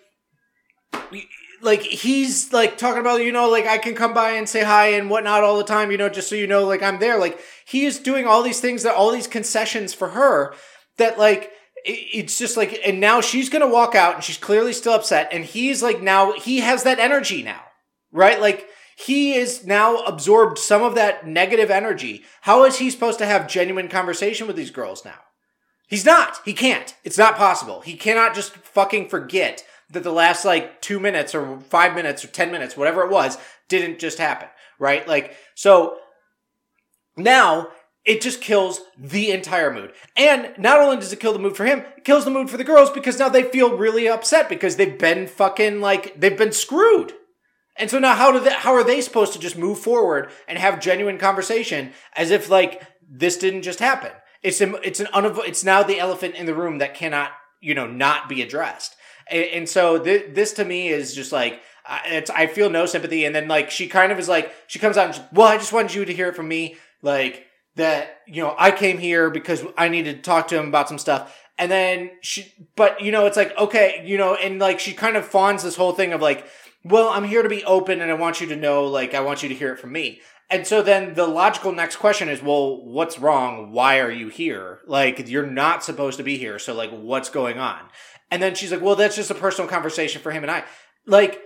like 1.62 1.83
he's 1.83 2.53
like 2.53 2.77
talking 2.77 3.01
about 3.01 3.22
you 3.22 3.31
know 3.31 3.48
like 3.48 3.66
i 3.66 3.79
can 3.79 3.94
come 3.94 4.12
by 4.12 4.33
and 4.33 4.48
say 4.48 4.64
hi 4.64 4.88
and 4.88 5.09
whatnot 5.09 5.44
all 5.44 5.57
the 5.57 5.64
time 5.64 5.90
you 5.90 5.96
know 5.96 6.09
just 6.09 6.29
so 6.29 6.35
you 6.35 6.46
know 6.46 6.64
like 6.64 6.83
i'm 6.83 6.98
there 6.98 7.18
like 7.18 7.38
he 7.64 7.87
is 7.87 8.01
doing 8.01 8.27
all 8.27 8.42
these 8.42 8.61
things 8.61 8.83
that 8.83 8.94
all 8.94 9.12
these 9.12 9.29
concessions 9.29 9.94
for 9.94 10.09
her 10.09 10.53
that 10.98 11.18
like 11.18 11.53
it's 11.85 12.38
just 12.38 12.57
like, 12.57 12.81
and 12.85 13.01
now 13.01 13.21
she's 13.21 13.49
gonna 13.49 13.68
walk 13.68 13.95
out 13.95 14.14
and 14.14 14.25
she's 14.25 14.38
clearly 14.38 14.73
still 14.73 14.95
upset. 14.95 15.29
And 15.33 15.45
he's 15.45 15.83
like, 15.83 16.01
now 16.03 16.33
he 16.33 16.61
has 16.61 16.85
that 16.85 16.99
energy 16.99 17.42
now, 17.42 17.61
right? 18.11 18.40
Like, 18.40 18.66
he 18.97 19.35
is 19.35 19.66
now 19.66 20.03
absorbed 20.05 20.59
some 20.59 20.83
of 20.83 20.95
that 20.95 21.27
negative 21.27 21.71
energy. 21.71 22.25
How 22.42 22.64
is 22.64 22.79
he 22.79 22.90
supposed 22.90 23.18
to 23.18 23.27
have 23.27 23.49
genuine 23.49 23.88
conversation 23.88 24.47
with 24.47 24.57
these 24.57 24.71
girls 24.71 25.05
now? 25.05 25.18
He's 25.88 26.05
not. 26.05 26.38
He 26.45 26.53
can't. 26.53 26.95
It's 27.05 27.18
not 27.18 27.37
possible. 27.37 27.81
He 27.81 27.97
cannot 27.97 28.35
just 28.35 28.53
fucking 28.53 29.09
forget 29.09 29.64
that 29.90 30.03
the 30.03 30.12
last 30.12 30.45
like 30.45 30.81
two 30.81 30.99
minutes 30.99 31.35
or 31.35 31.61
five 31.61 31.95
minutes 31.95 32.25
or 32.25 32.29
10 32.29 32.51
minutes, 32.51 32.77
whatever 32.77 33.03
it 33.03 33.11
was, 33.11 33.38
didn't 33.68 33.99
just 33.99 34.18
happen, 34.18 34.49
right? 34.79 35.07
Like, 35.07 35.37
so 35.55 35.99
now 37.16 37.68
it 38.05 38.21
just 38.21 38.41
kills 38.41 38.81
the 38.99 39.31
entire 39.31 39.73
mood. 39.73 39.93
And 40.17 40.53
not 40.59 40.81
only 40.81 40.97
does 40.97 41.12
it 41.12 41.21
kill 41.21 41.33
the 41.33 41.38
mood 41.38 41.57
for 41.57 41.65
him, 41.65 41.81
it 41.97 42.05
kills 42.05 42.25
the 42.25 42.31
mood 42.31 42.51
for 42.51 42.57
the 42.57 42.65
girls 42.65 42.91
because 42.91 43.19
now 43.19 43.29
they 43.29 43.45
feel 43.45 43.77
really 43.77 44.09
upset 44.09 44.49
because 44.49 44.77
they've 44.77 44.99
been 44.99 45.27
fucking 45.27 45.81
like 45.81 46.19
they've 46.19 46.37
been 46.37 46.53
screwed. 46.53 47.12
And 47.77 47.91
so 47.91 47.99
now 47.99 48.15
how 48.15 48.33
do 48.33 48.41
they, 48.41 48.53
how 48.53 48.75
are 48.75 48.85
they 48.85 49.01
supposed 49.01 49.33
to 49.33 49.38
just 49.38 49.57
move 49.57 49.79
forward 49.79 50.31
and 50.47 50.59
have 50.59 50.81
genuine 50.81 51.19
conversation 51.19 51.93
as 52.15 52.31
if 52.31 52.51
like 52.51 52.83
this 53.09 53.38
didn't 53.38 53.62
just 53.62 53.79
happen? 53.79 54.11
It's 54.43 54.61
an, 54.61 54.77
it's 54.83 55.01
an 55.01 55.07
unavo- 55.15 55.47
it's 55.47 55.65
now 55.65 55.83
the 55.83 56.01
elephant 56.01 56.35
in 56.35 56.47
the 56.47 56.55
room 56.55 56.79
that 56.79 56.95
cannot, 56.95 57.31
you 57.61 57.75
know, 57.75 57.87
not 57.87 58.29
be 58.29 58.43
addressed. 58.43 58.97
And, 59.31 59.45
and 59.45 59.69
so 59.69 60.03
th- 60.03 60.35
this 60.35 60.53
to 60.55 60.65
me 60.65 60.88
is 60.88 61.15
just 61.15 61.33
like 61.33 61.62
it's 62.07 62.31
I 62.31 62.47
feel 62.47 62.69
no 62.69 62.87
sympathy 62.87 63.25
and 63.25 63.35
then 63.35 63.49
like 63.49 63.71
she 63.71 63.88
kind 63.88 64.12
of 64.12 64.19
is 64.19 64.29
like 64.29 64.53
she 64.67 64.79
comes 64.79 64.97
out 64.97 65.07
and 65.07 65.15
she's, 65.15 65.25
well 65.33 65.49
I 65.49 65.57
just 65.57 65.73
wanted 65.73 65.95
you 65.95 66.05
to 66.05 66.12
hear 66.12 66.29
it 66.29 66.37
from 66.37 66.49
me 66.49 66.77
like 67.01 67.47
that 67.77 68.21
you 68.27 68.43
know 68.43 68.55
I 68.59 68.71
came 68.71 68.99
here 68.99 69.31
because 69.31 69.65
I 69.77 69.89
needed 69.89 70.17
to 70.17 70.23
talk 70.23 70.49
to 70.49 70.59
him 70.59 70.69
about 70.69 70.89
some 70.89 70.99
stuff, 70.99 71.35
And 71.59 71.71
then 71.71 72.11
she, 72.23 72.53
but 72.77 73.01
you 73.01 73.13
know, 73.13 73.27
it's 73.27 73.37
like, 73.37 73.57
okay, 73.57 74.03
you 74.05 74.19
know, 74.19 74.35
and 74.35 74.59
like 74.59 74.81
she 74.81 74.93
kind 74.93 75.17
of 75.17 75.25
fawns 75.25 75.63
this 75.63 75.77
whole 75.77 75.93
thing 75.93 76.13
of 76.13 76.21
like, 76.21 76.47
well, 76.85 77.09
I'm 77.11 77.25
here 77.25 77.43
to 77.43 77.49
be 77.49 77.65
open 77.65 78.01
and 78.01 78.11
I 78.11 78.15
want 78.15 78.41
you 78.41 78.47
to 78.49 78.57
know, 78.57 78.85
like, 78.85 79.15
I 79.15 79.21
want 79.21 79.43
you 79.43 79.49
to 79.49 79.55
hear 79.55 79.73
it 79.73 79.79
from 79.79 79.93
me. 79.93 80.21
And 80.51 80.67
so 80.67 80.83
then 80.83 81.15
the 81.15 81.27
logical 81.27 81.73
next 81.73 81.97
question 81.97 82.29
is, 82.29 82.43
well, 82.43 82.85
what's 82.85 83.19
wrong? 83.19 83.73
Why 83.73 84.01
are 84.01 84.11
you 84.11 84.29
here? 84.29 84.81
Like, 84.87 85.29
you're 85.29 85.47
not 85.47 85.85
supposed 85.85 86.19
to 86.19 86.25
be 86.25 86.37
here. 86.37 86.59
So, 86.59 86.75
like, 86.75 86.91
what's 86.91 87.31
going 87.31 87.59
on? 87.59 87.81
And 88.31 88.43
then 88.43 88.55
she's 88.55 88.73
like, 88.73 88.83
well, 88.83 88.97
that's 88.97 89.17
just 89.17 89.31
a 89.31 89.35
personal 89.35 89.71
conversation 89.71 90.21
for 90.21 90.31
him 90.31 90.43
and 90.43 90.51
I. 90.51 90.65
Like, 91.07 91.41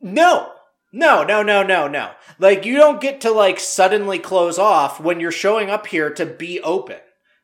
no, 0.00 0.52
no, 0.92 1.24
no, 1.24 1.42
no, 1.42 1.62
no, 1.62 1.88
no. 1.88 2.12
Like, 2.38 2.64
you 2.64 2.76
don't 2.76 3.00
get 3.00 3.20
to, 3.22 3.30
like, 3.30 3.60
suddenly 3.60 4.18
close 4.18 4.58
off 4.58 5.00
when 5.00 5.20
you're 5.20 5.32
showing 5.32 5.70
up 5.70 5.86
here 5.86 6.10
to 6.10 6.26
be 6.26 6.60
open. 6.60 6.98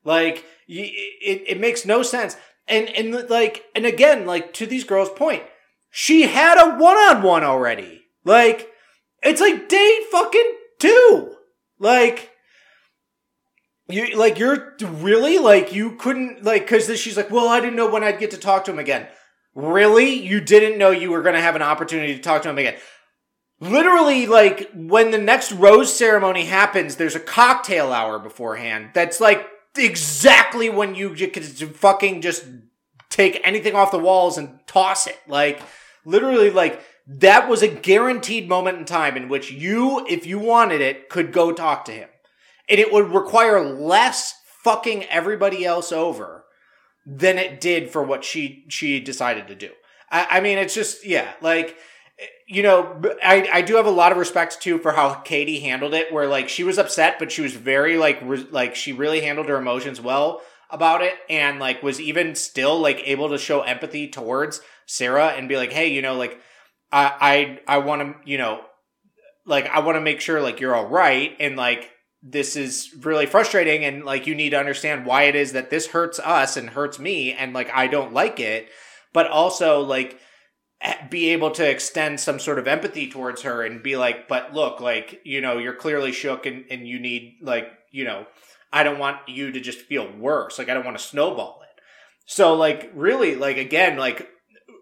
Like, 0.04 0.44
it, 0.66 1.42
it 1.46 1.60
makes 1.60 1.84
no 1.84 2.02
sense. 2.02 2.36
And, 2.68 2.88
and, 2.90 3.28
like, 3.28 3.64
and 3.74 3.86
again, 3.86 4.26
like, 4.26 4.52
to 4.54 4.66
these 4.66 4.84
girls' 4.84 5.10
point, 5.10 5.42
she 5.90 6.22
had 6.22 6.58
a 6.58 6.76
one 6.76 6.96
on 6.96 7.22
one 7.22 7.44
already. 7.44 8.02
Like, 8.24 8.70
it's 9.22 9.40
like 9.40 9.68
day 9.68 9.98
fucking 10.10 10.52
two. 10.78 11.36
Like, 11.78 12.30
you 13.88 14.16
like 14.16 14.38
you're 14.38 14.74
really 14.80 15.38
like 15.38 15.72
you 15.72 15.96
couldn't 15.96 16.44
like 16.44 16.62
because 16.62 16.86
she's 16.98 17.16
like, 17.16 17.30
well, 17.30 17.48
I 17.48 17.60
didn't 17.60 17.76
know 17.76 17.90
when 17.90 18.04
I'd 18.04 18.18
get 18.18 18.30
to 18.30 18.38
talk 18.38 18.64
to 18.64 18.70
him 18.72 18.78
again. 18.78 19.06
Really, 19.54 20.14
you 20.14 20.40
didn't 20.40 20.78
know 20.78 20.90
you 20.90 21.10
were 21.10 21.22
going 21.22 21.34
to 21.34 21.40
have 21.42 21.56
an 21.56 21.62
opportunity 21.62 22.14
to 22.14 22.22
talk 22.22 22.42
to 22.42 22.48
him 22.48 22.58
again. 22.58 22.76
Literally, 23.62 24.26
like 24.26 24.68
when 24.74 25.12
the 25.12 25.18
next 25.18 25.52
rose 25.52 25.94
ceremony 25.96 26.46
happens, 26.46 26.96
there's 26.96 27.14
a 27.14 27.20
cocktail 27.20 27.92
hour 27.92 28.18
beforehand. 28.18 28.90
That's 28.92 29.20
like 29.20 29.46
exactly 29.78 30.68
when 30.68 30.96
you 30.96 31.10
could 31.10 31.44
fucking 31.44 32.22
just 32.22 32.44
take 33.08 33.40
anything 33.44 33.76
off 33.76 33.92
the 33.92 34.00
walls 34.00 34.36
and 34.36 34.58
toss 34.66 35.06
it. 35.06 35.16
Like 35.28 35.62
literally, 36.04 36.50
like 36.50 36.82
that 37.06 37.48
was 37.48 37.62
a 37.62 37.68
guaranteed 37.68 38.48
moment 38.48 38.78
in 38.78 38.84
time 38.84 39.16
in 39.16 39.28
which 39.28 39.52
you, 39.52 40.04
if 40.08 40.26
you 40.26 40.40
wanted 40.40 40.80
it, 40.80 41.08
could 41.08 41.32
go 41.32 41.52
talk 41.52 41.84
to 41.84 41.92
him. 41.92 42.08
And 42.68 42.80
it 42.80 42.92
would 42.92 43.14
require 43.14 43.60
less 43.60 44.34
fucking 44.64 45.04
everybody 45.04 45.64
else 45.64 45.92
over 45.92 46.46
than 47.06 47.38
it 47.38 47.60
did 47.60 47.90
for 47.90 48.02
what 48.02 48.24
she 48.24 48.64
she 48.68 48.98
decided 48.98 49.46
to 49.46 49.54
do. 49.54 49.70
I, 50.10 50.26
I 50.30 50.40
mean, 50.40 50.58
it's 50.58 50.74
just 50.74 51.06
yeah, 51.06 51.34
like 51.40 51.76
you 52.46 52.62
know, 52.62 53.00
I 53.22 53.48
I 53.52 53.62
do 53.62 53.76
have 53.76 53.86
a 53.86 53.90
lot 53.90 54.12
of 54.12 54.18
respect 54.18 54.60
too 54.60 54.78
for 54.78 54.92
how 54.92 55.14
Katie 55.14 55.60
handled 55.60 55.94
it. 55.94 56.12
Where 56.12 56.26
like 56.26 56.48
she 56.48 56.64
was 56.64 56.78
upset, 56.78 57.18
but 57.18 57.32
she 57.32 57.42
was 57.42 57.54
very 57.54 57.96
like 57.96 58.20
re- 58.22 58.46
like 58.50 58.74
she 58.74 58.92
really 58.92 59.20
handled 59.20 59.48
her 59.48 59.56
emotions 59.56 60.00
well 60.00 60.42
about 60.70 61.02
it, 61.02 61.14
and 61.28 61.58
like 61.58 61.82
was 61.82 62.00
even 62.00 62.34
still 62.34 62.78
like 62.80 63.00
able 63.04 63.28
to 63.30 63.38
show 63.38 63.62
empathy 63.62 64.08
towards 64.08 64.60
Sarah 64.86 65.28
and 65.28 65.48
be 65.48 65.56
like, 65.56 65.72
hey, 65.72 65.88
you 65.88 66.02
know, 66.02 66.14
like 66.14 66.40
I 66.90 67.60
I 67.66 67.76
I 67.76 67.78
want 67.78 68.02
to 68.02 68.30
you 68.30 68.38
know 68.38 68.60
like 69.46 69.66
I 69.66 69.80
want 69.80 69.96
to 69.96 70.00
make 70.00 70.20
sure 70.20 70.40
like 70.40 70.60
you're 70.60 70.74
all 70.74 70.88
right 70.88 71.34
and 71.40 71.56
like 71.56 71.90
this 72.22 72.54
is 72.54 72.94
really 73.00 73.26
frustrating 73.26 73.84
and 73.84 74.04
like 74.04 74.26
you 74.26 74.34
need 74.34 74.50
to 74.50 74.58
understand 74.58 75.06
why 75.06 75.24
it 75.24 75.34
is 75.34 75.52
that 75.52 75.70
this 75.70 75.88
hurts 75.88 76.20
us 76.20 76.56
and 76.56 76.70
hurts 76.70 76.98
me 76.98 77.32
and 77.32 77.52
like 77.52 77.70
I 77.74 77.88
don't 77.88 78.12
like 78.12 78.38
it 78.38 78.68
but 79.12 79.26
also 79.26 79.80
like 79.80 80.20
be 81.10 81.30
able 81.30 81.50
to 81.52 81.68
extend 81.68 82.18
some 82.18 82.40
sort 82.40 82.58
of 82.58 82.66
empathy 82.66 83.08
towards 83.08 83.42
her 83.42 83.62
and 83.62 83.82
be 83.82 83.96
like 83.96 84.26
but 84.26 84.52
look 84.52 84.80
like 84.80 85.20
you 85.24 85.40
know 85.40 85.58
you're 85.58 85.74
clearly 85.74 86.10
shook 86.10 86.44
and, 86.46 86.64
and 86.70 86.88
you 86.88 86.98
need 86.98 87.38
like 87.40 87.68
you 87.90 88.04
know 88.04 88.26
I 88.72 88.82
don't 88.82 88.98
want 88.98 89.28
you 89.28 89.52
to 89.52 89.60
just 89.60 89.80
feel 89.80 90.10
worse. 90.10 90.58
Like 90.58 90.68
I 90.68 90.74
don't 90.74 90.84
want 90.84 90.96
to 90.96 91.04
snowball 91.04 91.60
it. 91.62 91.82
So 92.24 92.54
like 92.54 92.90
really 92.94 93.34
like 93.36 93.58
again 93.58 93.98
like 93.98 94.28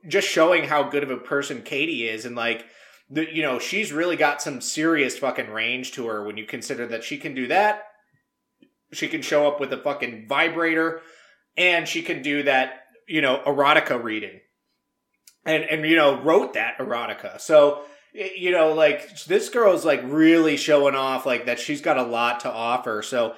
just 0.09 0.29
showing 0.29 0.65
how 0.65 0.85
good 0.85 1.03
of 1.03 1.11
a 1.11 1.17
person 1.17 1.63
Katie 1.63 2.09
is 2.09 2.25
and 2.25 2.37
like 2.37 2.65
the, 3.11 3.27
you 3.35 3.43
know 3.43 3.59
she's 3.59 3.93
really 3.93 4.17
got 4.17 4.41
some 4.41 4.61
serious 4.61 5.19
fucking 5.19 5.51
range 5.51 5.93
to 5.93 6.07
her 6.07 6.25
when 6.25 6.37
you 6.37 6.47
consider 6.47 6.87
that 6.87 7.05
she 7.05 7.19
can 7.19 7.35
do 7.35 7.49
that. 7.49 7.83
She 8.93 9.09
can 9.09 9.23
show 9.23 9.47
up 9.47 9.61
with 9.61 9.73
a 9.73 9.77
fucking 9.77 10.27
vibrator 10.29 11.01
and 11.57 11.87
she 11.87 12.03
can 12.03 12.23
do 12.23 12.45
that 12.45 12.85
you 13.09 13.21
know 13.21 13.43
erotica 13.45 14.01
reading 14.01 14.41
and 15.45 15.65
and 15.65 15.85
you 15.85 15.97
know 15.97 16.21
wrote 16.23 16.55
that 16.55 16.79
erotica 16.79 17.41
so 17.41 17.83
you 18.13 18.51
know 18.51 18.73
like 18.73 19.25
this 19.25 19.49
girl's 19.49 19.85
like 19.85 20.01
really 20.05 20.57
showing 20.57 20.95
off 20.95 21.27
like 21.27 21.47
that 21.47 21.59
she's 21.59 21.81
got 21.81 21.97
a 21.97 22.03
lot 22.03 22.41
to 22.41 22.51
offer 22.51 23.03
so 23.03 23.35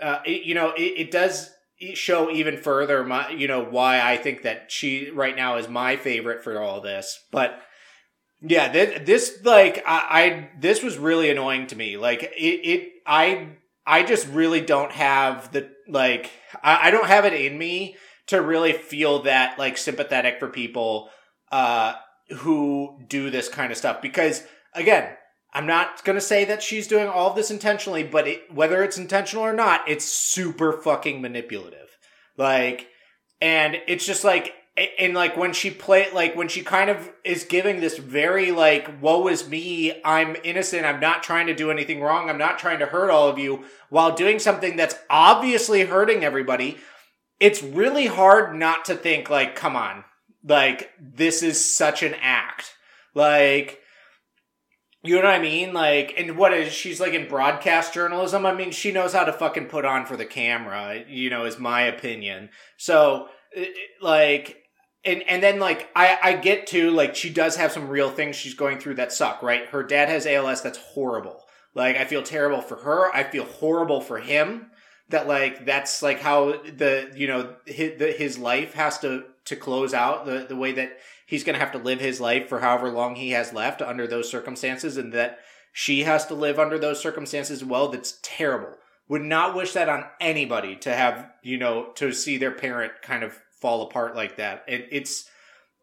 uh, 0.00 0.18
it, 0.26 0.42
you 0.42 0.54
know 0.54 0.72
it, 0.72 0.82
it 0.96 1.10
does 1.10 1.50
show 1.94 2.30
even 2.30 2.56
further 2.56 3.04
my 3.04 3.28
you 3.30 3.48
know 3.48 3.62
why 3.62 4.00
I 4.00 4.16
think 4.16 4.42
that 4.42 4.70
she 4.72 5.10
right 5.10 5.36
now 5.36 5.56
is 5.56 5.68
my 5.68 5.96
favorite 5.96 6.42
for 6.42 6.60
all 6.60 6.80
this. 6.80 7.24
But 7.30 7.60
yeah, 8.40 8.70
this, 8.70 9.00
this 9.04 9.44
like 9.44 9.82
I, 9.86 10.06
I 10.10 10.50
this 10.58 10.82
was 10.82 10.98
really 10.98 11.30
annoying 11.30 11.66
to 11.68 11.76
me. 11.76 11.96
Like 11.96 12.22
it, 12.22 12.28
it 12.36 12.92
I 13.06 13.48
I 13.86 14.02
just 14.04 14.26
really 14.28 14.60
don't 14.60 14.92
have 14.92 15.52
the 15.52 15.70
like 15.88 16.30
I, 16.62 16.88
I 16.88 16.90
don't 16.90 17.06
have 17.06 17.24
it 17.24 17.34
in 17.34 17.58
me 17.58 17.96
to 18.28 18.40
really 18.40 18.72
feel 18.72 19.22
that 19.22 19.58
like 19.58 19.76
sympathetic 19.76 20.38
for 20.38 20.48
people 20.48 21.10
uh 21.52 21.94
who 22.38 22.98
do 23.06 23.30
this 23.30 23.48
kind 23.48 23.70
of 23.70 23.78
stuff 23.78 24.02
because 24.02 24.42
again 24.74 25.08
I'm 25.56 25.66
not 25.66 26.04
going 26.04 26.16
to 26.18 26.20
say 26.20 26.44
that 26.44 26.62
she's 26.62 26.86
doing 26.86 27.08
all 27.08 27.30
of 27.30 27.36
this 27.36 27.50
intentionally, 27.50 28.04
but 28.04 28.28
it, 28.28 28.52
whether 28.52 28.84
it's 28.84 28.98
intentional 28.98 29.42
or 29.42 29.54
not, 29.54 29.88
it's 29.88 30.04
super 30.04 30.70
fucking 30.70 31.22
manipulative. 31.22 31.96
Like, 32.36 32.88
and 33.40 33.78
it's 33.86 34.04
just 34.04 34.22
like, 34.22 34.52
and 34.98 35.14
like 35.14 35.38
when 35.38 35.54
she 35.54 35.70
play, 35.70 36.08
like 36.12 36.36
when 36.36 36.48
she 36.48 36.60
kind 36.60 36.90
of 36.90 37.10
is 37.24 37.44
giving 37.44 37.80
this 37.80 37.96
very 37.96 38.52
like, 38.52 39.00
woe 39.00 39.28
is 39.28 39.48
me, 39.48 39.98
I'm 40.04 40.36
innocent, 40.44 40.84
I'm 40.84 41.00
not 41.00 41.22
trying 41.22 41.46
to 41.46 41.54
do 41.54 41.70
anything 41.70 42.02
wrong, 42.02 42.28
I'm 42.28 42.36
not 42.36 42.58
trying 42.58 42.80
to 42.80 42.86
hurt 42.86 43.08
all 43.08 43.28
of 43.28 43.38
you, 43.38 43.64
while 43.88 44.14
doing 44.14 44.38
something 44.38 44.76
that's 44.76 44.96
obviously 45.08 45.86
hurting 45.86 46.22
everybody, 46.22 46.76
it's 47.40 47.62
really 47.62 48.06
hard 48.06 48.54
not 48.54 48.84
to 48.86 48.94
think 48.94 49.30
like, 49.30 49.56
come 49.56 49.76
on, 49.76 50.04
like, 50.46 50.90
this 51.00 51.42
is 51.42 51.62
such 51.62 52.02
an 52.02 52.14
act. 52.20 52.74
Like, 53.14 53.80
you 55.02 55.16
know 55.16 55.22
what 55.22 55.34
I 55.34 55.40
mean? 55.40 55.72
Like, 55.72 56.14
and 56.16 56.36
what 56.36 56.52
is 56.52 56.72
she's 56.72 57.00
like 57.00 57.12
in 57.12 57.28
broadcast 57.28 57.94
journalism? 57.94 58.46
I 58.46 58.54
mean, 58.54 58.70
she 58.70 58.92
knows 58.92 59.12
how 59.12 59.24
to 59.24 59.32
fucking 59.32 59.66
put 59.66 59.84
on 59.84 60.06
for 60.06 60.16
the 60.16 60.24
camera, 60.24 61.04
you 61.08 61.30
know, 61.30 61.44
is 61.44 61.58
my 61.58 61.82
opinion. 61.82 62.50
So, 62.76 63.28
like, 64.00 64.62
and 65.04 65.22
and 65.28 65.42
then 65.42 65.58
like 65.58 65.88
I 65.94 66.18
I 66.22 66.32
get 66.34 66.66
to 66.68 66.90
like 66.90 67.14
she 67.14 67.30
does 67.30 67.56
have 67.56 67.72
some 67.72 67.88
real 67.88 68.10
things 68.10 68.36
she's 68.36 68.54
going 68.54 68.78
through 68.78 68.94
that 68.94 69.12
suck, 69.12 69.42
right? 69.42 69.66
Her 69.66 69.82
dad 69.82 70.08
has 70.08 70.26
ALS 70.26 70.62
that's 70.62 70.78
horrible. 70.78 71.44
Like 71.74 71.96
I 71.96 72.04
feel 72.04 72.22
terrible 72.22 72.60
for 72.60 72.76
her. 72.76 73.14
I 73.14 73.22
feel 73.22 73.44
horrible 73.44 74.00
for 74.00 74.18
him 74.18 74.70
that 75.08 75.28
like 75.28 75.64
that's 75.64 76.02
like 76.02 76.20
how 76.20 76.52
the 76.52 77.12
you 77.14 77.26
know 77.26 77.54
his, 77.66 77.98
the, 77.98 78.12
his 78.12 78.38
life 78.38 78.74
has 78.74 78.98
to 78.98 79.24
to 79.44 79.56
close 79.56 79.94
out 79.94 80.26
the 80.26 80.46
the 80.48 80.56
way 80.56 80.72
that 80.72 80.98
he's 81.26 81.44
going 81.44 81.54
to 81.54 81.60
have 81.60 81.72
to 81.72 81.78
live 81.78 82.00
his 82.00 82.20
life 82.20 82.48
for 82.48 82.60
however 82.60 82.90
long 82.90 83.14
he 83.14 83.30
has 83.30 83.52
left 83.52 83.82
under 83.82 84.06
those 84.06 84.30
circumstances 84.30 84.96
and 84.96 85.12
that 85.12 85.38
she 85.72 86.04
has 86.04 86.26
to 86.26 86.34
live 86.34 86.58
under 86.58 86.78
those 86.78 87.00
circumstances 87.00 87.62
as 87.62 87.68
well 87.68 87.88
that's 87.88 88.18
terrible. 88.22 88.74
Would 89.08 89.22
not 89.22 89.54
wish 89.54 89.72
that 89.74 89.88
on 89.88 90.04
anybody 90.20 90.74
to 90.76 90.92
have 90.92 91.30
you 91.42 91.58
know 91.58 91.92
to 91.96 92.12
see 92.12 92.36
their 92.38 92.52
parent 92.52 92.92
kind 93.02 93.22
of 93.22 93.38
fall 93.60 93.82
apart 93.82 94.16
like 94.16 94.36
that. 94.36 94.64
It, 94.66 94.88
it's 94.90 95.28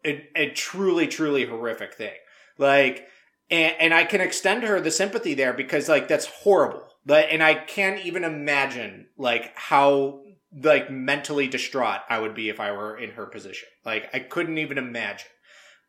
a, 0.04 0.28
a 0.36 0.50
truly 0.50 1.06
truly 1.06 1.46
horrific 1.46 1.94
thing. 1.94 2.14
Like 2.58 3.08
and, 3.50 3.74
and 3.78 3.94
i 3.94 4.04
can 4.04 4.20
extend 4.20 4.62
her 4.62 4.80
the 4.80 4.90
sympathy 4.90 5.34
there 5.34 5.52
because 5.52 5.88
like 5.88 6.08
that's 6.08 6.26
horrible 6.26 6.88
but 7.06 7.26
and 7.30 7.42
i 7.42 7.54
can't 7.54 8.04
even 8.04 8.24
imagine 8.24 9.06
like 9.16 9.52
how 9.56 10.20
like 10.62 10.90
mentally 10.90 11.48
distraught 11.48 12.00
i 12.08 12.18
would 12.18 12.34
be 12.34 12.48
if 12.48 12.60
i 12.60 12.70
were 12.70 12.96
in 12.96 13.10
her 13.10 13.26
position 13.26 13.68
like 13.84 14.08
i 14.14 14.18
couldn't 14.18 14.58
even 14.58 14.78
imagine 14.78 15.28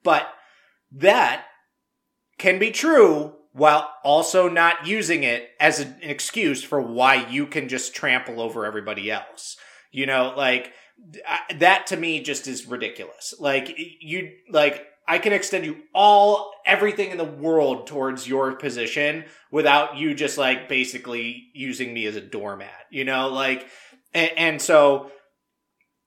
but 0.04 0.28
that 0.92 1.46
can 2.38 2.60
be 2.60 2.72
true 2.72 3.34
while 3.56 3.90
also 4.04 4.50
not 4.50 4.86
using 4.86 5.24
it 5.24 5.50
as 5.62 5.80
an 5.80 5.96
excuse 6.02 6.62
for 6.62 6.82
why 6.82 7.26
you 7.30 7.48
can 7.48 7.70
just 7.70 7.96
trample 7.96 8.42
over 8.42 8.66
everybody 8.66 9.10
else. 9.10 9.56
You 9.94 10.06
know, 10.06 10.34
like 10.36 10.74
that 11.56 11.88
to 11.88 11.96
me 11.96 12.22
just 12.22 12.48
is 12.48 12.66
ridiculous. 12.66 13.34
Like 13.40 13.74
you 14.02 14.32
like 14.50 14.86
I 15.08 15.20
can 15.20 15.34
extend 15.34 15.66
you 15.66 15.78
all 15.94 16.52
everything 16.66 17.12
in 17.12 17.18
the 17.18 17.24
world 17.24 17.88
towards 17.88 18.28
your 18.28 18.54
position 18.54 19.26
without 19.52 19.98
you 19.98 20.16
just 20.16 20.38
like 20.38 20.68
basically 20.68 21.48
using 21.54 21.94
me 21.94 22.06
as 22.08 22.16
a 22.16 22.22
doormat, 22.22 22.86
you 22.90 23.06
know, 23.06 23.30
like 23.30 23.68
and, 24.14 24.32
and 24.38 24.62
so 24.62 25.12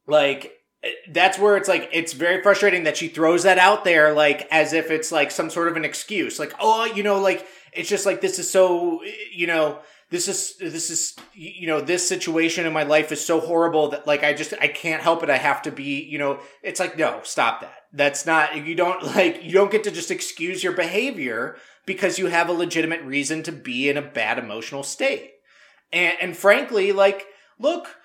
like 0.06 0.52
eh, 0.82 0.90
that's 1.12 1.38
where 1.38 1.56
it's 1.56 1.68
like 1.68 1.88
it's 1.92 2.12
very 2.12 2.42
frustrating 2.42 2.84
that 2.84 2.96
she 2.96 3.08
throws 3.08 3.44
that 3.44 3.58
out 3.58 3.84
there 3.84 4.12
like 4.14 4.48
as 4.50 4.72
if 4.72 4.90
it's 4.90 5.12
like 5.12 5.30
some 5.30 5.50
sort 5.50 5.68
of 5.68 5.76
an 5.76 5.84
excuse. 5.84 6.38
Like 6.38 6.54
oh 6.58 6.84
you 6.86 7.02
know 7.02 7.20
like 7.20 7.46
it's 7.72 7.88
just 7.88 8.06
like 8.06 8.20
this 8.20 8.38
is 8.38 8.50
so 8.50 9.02
eh, 9.04 9.12
you 9.32 9.46
know 9.46 9.78
this 10.10 10.26
is 10.26 10.56
this 10.56 10.90
is 10.90 11.14
you 11.34 11.68
know 11.68 11.80
this 11.80 12.08
situation 12.08 12.66
in 12.66 12.72
my 12.72 12.82
life 12.82 13.12
is 13.12 13.24
so 13.24 13.38
horrible 13.38 13.90
that 13.90 14.06
like 14.08 14.24
I 14.24 14.32
just 14.32 14.54
I 14.60 14.68
can't 14.68 15.02
help 15.02 15.22
it. 15.22 15.30
I 15.30 15.36
have 15.36 15.62
to 15.62 15.70
be 15.70 16.02
you 16.02 16.18
know? 16.18 16.40
It's 16.62 16.80
like 16.80 16.98
no 16.98 17.20
stop 17.22 17.60
that 17.60 17.77
that's 17.92 18.26
not 18.26 18.66
you 18.66 18.74
don't 18.74 19.02
like 19.16 19.42
you 19.42 19.52
don't 19.52 19.70
get 19.70 19.84
to 19.84 19.90
just 19.90 20.10
excuse 20.10 20.62
your 20.62 20.72
behavior 20.72 21.56
because 21.86 22.18
you 22.18 22.26
have 22.26 22.48
a 22.48 22.52
legitimate 22.52 23.02
reason 23.02 23.42
to 23.42 23.52
be 23.52 23.88
in 23.88 23.96
a 23.96 24.02
bad 24.02 24.38
emotional 24.38 24.82
state. 24.82 25.32
And 25.92 26.16
and 26.20 26.36
frankly 26.36 26.92
like 26.92 27.26
look 27.58 27.96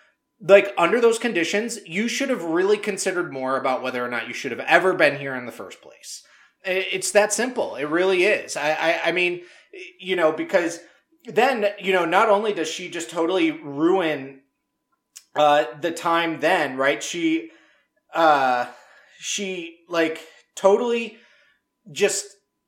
like 0.42 0.74
under 0.78 1.00
those 1.00 1.20
conditions 1.20 1.80
you 1.86 2.08
should 2.08 2.30
have 2.30 2.44
really 2.44 2.78
considered 2.78 3.32
more 3.32 3.58
about 3.58 3.84
whether 3.84 4.04
or 4.04 4.10
not 4.10 4.28
you 4.28 4.34
should 4.34 4.52
have 4.52 4.60
ever 4.62 4.94
been 4.94 5.20
here 5.20 5.36
in 5.36 5.46
the 5.46 5.52
first 5.52 5.82
place. 5.82 6.24
It's 6.66 7.12
that 7.12 7.34
simple. 7.34 7.76
It 7.76 7.86
really 7.86 8.24
is. 8.24 8.56
I 8.56 8.72
I, 8.72 9.02
I 9.06 9.12
mean 9.12 9.42
you 10.00 10.16
know 10.16 10.32
because 10.32 10.80
then 11.26 11.68
you 11.80 11.94
know 11.94 12.06
not 12.06 12.30
only 12.30 12.54
does 12.54 12.70
she 12.70 12.90
just 12.90 13.10
totally 13.10 13.52
ruin 13.52 14.42
uh 15.36 15.66
the 15.82 15.92
time 15.92 16.40
then 16.40 16.78
right? 16.78 17.04
She 17.04 17.50
uh 18.14 18.68
she 19.24 19.80
like 19.88 20.20
totally 20.54 21.18
just 21.94 22.26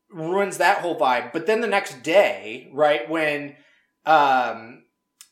ruins 0.10 0.58
that 0.58 0.78
whole 0.78 0.98
vibe. 0.98 1.34
But 1.34 1.48
then 1.48 1.60
the 1.60 1.68
next 1.68 2.02
day 2.02 2.70
right 2.72 3.10
when 3.10 3.58
um 4.06 4.84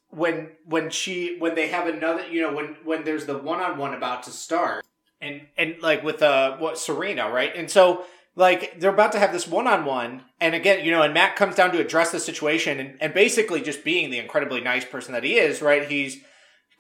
when 0.10 0.50
when 0.66 0.90
she 0.90 1.38
when 1.40 1.56
they 1.56 1.70
have 1.70 1.88
another 1.88 2.28
you 2.28 2.42
know 2.42 2.54
when 2.54 2.76
when 2.84 3.06
there's 3.06 3.26
the 3.26 3.38
one-on-one 3.38 3.94
about 3.94 4.24
to 4.24 4.32
start 4.32 4.86
and 5.22 5.48
and 5.58 5.76
like 5.82 6.04
with 6.04 6.22
uh 6.22 6.58
what 6.58 6.78
serena 6.78 7.32
right? 7.32 7.56
And 7.56 7.72
so 7.72 8.04
like 8.36 8.82
they're 8.82 8.94
about 8.94 9.14
to 9.14 9.20
have 9.20 9.32
this 9.32 9.48
one-on-one 9.48 10.24
and 10.42 10.54
again 10.54 10.84
you 10.84 10.92
know 10.92 11.04
and 11.04 11.14
matt 11.14 11.38
comes 11.38 11.56
down 11.56 11.72
to 11.72 11.80
address 11.80 12.12
the 12.12 12.20
situation 12.20 12.82
and, 12.82 12.98
and 13.00 13.14
basically 13.14 13.62
just 13.62 13.86
being 13.86 14.10
the 14.10 14.20
incredibly 14.20 14.60
nice 14.60 14.84
person 14.84 15.14
that 15.14 15.24
he 15.24 15.36
is 15.38 15.62
right? 15.62 15.90
He's 15.90 16.22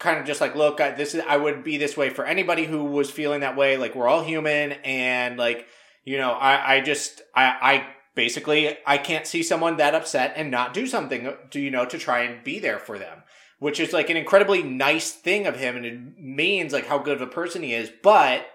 kind 0.03 0.19
of 0.19 0.25
just 0.25 0.41
like 0.41 0.55
look 0.55 0.79
I, 0.79 0.91
this 0.91 1.15
is 1.15 1.23
i 1.27 1.37
would 1.37 1.63
be 1.63 1.77
this 1.77 1.97
way 1.97 2.09
for 2.09 2.25
anybody 2.25 2.65
who 2.65 2.85
was 2.85 3.09
feeling 3.09 3.39
that 3.39 3.57
way. 3.57 3.77
Like 3.77 3.95
we're 3.95 4.07
all 4.07 4.23
human 4.23 4.73
and 4.83 5.37
like 5.37 5.65
you 6.05 6.17
know 6.17 6.31
i 6.31 6.75
i 6.75 6.81
just 6.81 7.21
i 7.33 7.45
i 7.45 7.87
basically 8.13 8.77
i 8.85 8.97
can't 8.97 9.25
see 9.25 9.41
someone 9.41 9.77
that 9.77 9.95
upset 9.95 10.33
and 10.35 10.51
not 10.51 10.73
do 10.73 10.85
something 10.85 11.33
to 11.49 11.59
you 11.59 11.71
know 11.71 11.85
to 11.85 11.97
try 11.97 12.21
and 12.21 12.43
be 12.43 12.59
there 12.59 12.77
for 12.77 12.99
them 12.99 13.23
which 13.63 13.79
is 13.79 13.93
like 13.93 14.09
an 14.09 14.17
incredibly 14.17 14.61
nice 14.61 15.11
thing 15.11 15.47
of 15.47 15.55
him 15.55 15.77
and 15.77 15.85
it 15.85 16.19
means 16.19 16.73
like 16.73 16.85
how 16.87 16.97
good 16.97 17.15
of 17.15 17.21
a 17.21 17.31
person 17.31 17.63
he 17.63 17.73
is. 17.73 17.89
But 18.03 18.45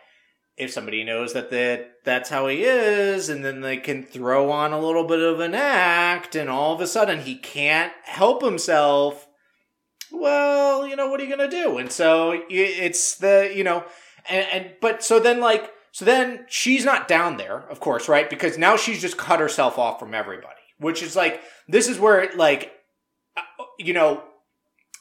if 0.58 0.70
somebody 0.70 1.02
knows 1.02 1.32
that 1.32 1.48
that 1.48 1.92
that's 2.04 2.28
how 2.28 2.46
he 2.48 2.62
is 2.62 3.30
and 3.30 3.42
then 3.42 3.62
they 3.62 3.78
can 3.78 4.02
throw 4.02 4.50
on 4.50 4.74
a 4.74 4.78
little 4.78 5.04
bit 5.04 5.20
of 5.20 5.40
an 5.40 5.54
act 5.54 6.36
and 6.36 6.50
all 6.50 6.74
of 6.74 6.82
a 6.82 6.86
sudden 6.86 7.20
he 7.20 7.36
can't 7.36 7.92
help 8.04 8.42
himself 8.42 9.26
well 10.12 10.86
you 10.86 10.96
know 10.96 11.08
what 11.08 11.20
are 11.20 11.24
you 11.24 11.36
going 11.36 11.50
to 11.50 11.56
do 11.56 11.78
and 11.78 11.92
so 11.92 12.42
it's 12.48 13.16
the 13.16 13.52
you 13.54 13.64
know 13.64 13.84
and, 14.28 14.46
and 14.52 14.72
but 14.80 15.02
so 15.02 15.20
then 15.20 15.40
like 15.40 15.72
so 15.92 16.04
then 16.04 16.44
she's 16.48 16.84
not 16.84 17.08
down 17.08 17.36
there 17.36 17.60
of 17.70 17.80
course 17.80 18.08
right 18.08 18.30
because 18.30 18.58
now 18.58 18.76
she's 18.76 19.00
just 19.00 19.16
cut 19.16 19.40
herself 19.40 19.78
off 19.78 19.98
from 19.98 20.14
everybody 20.14 20.54
which 20.78 21.02
is 21.02 21.16
like 21.16 21.40
this 21.68 21.88
is 21.88 21.98
where 21.98 22.30
like 22.36 22.72
uh, 23.36 23.42
you 23.78 23.92
know 23.92 24.22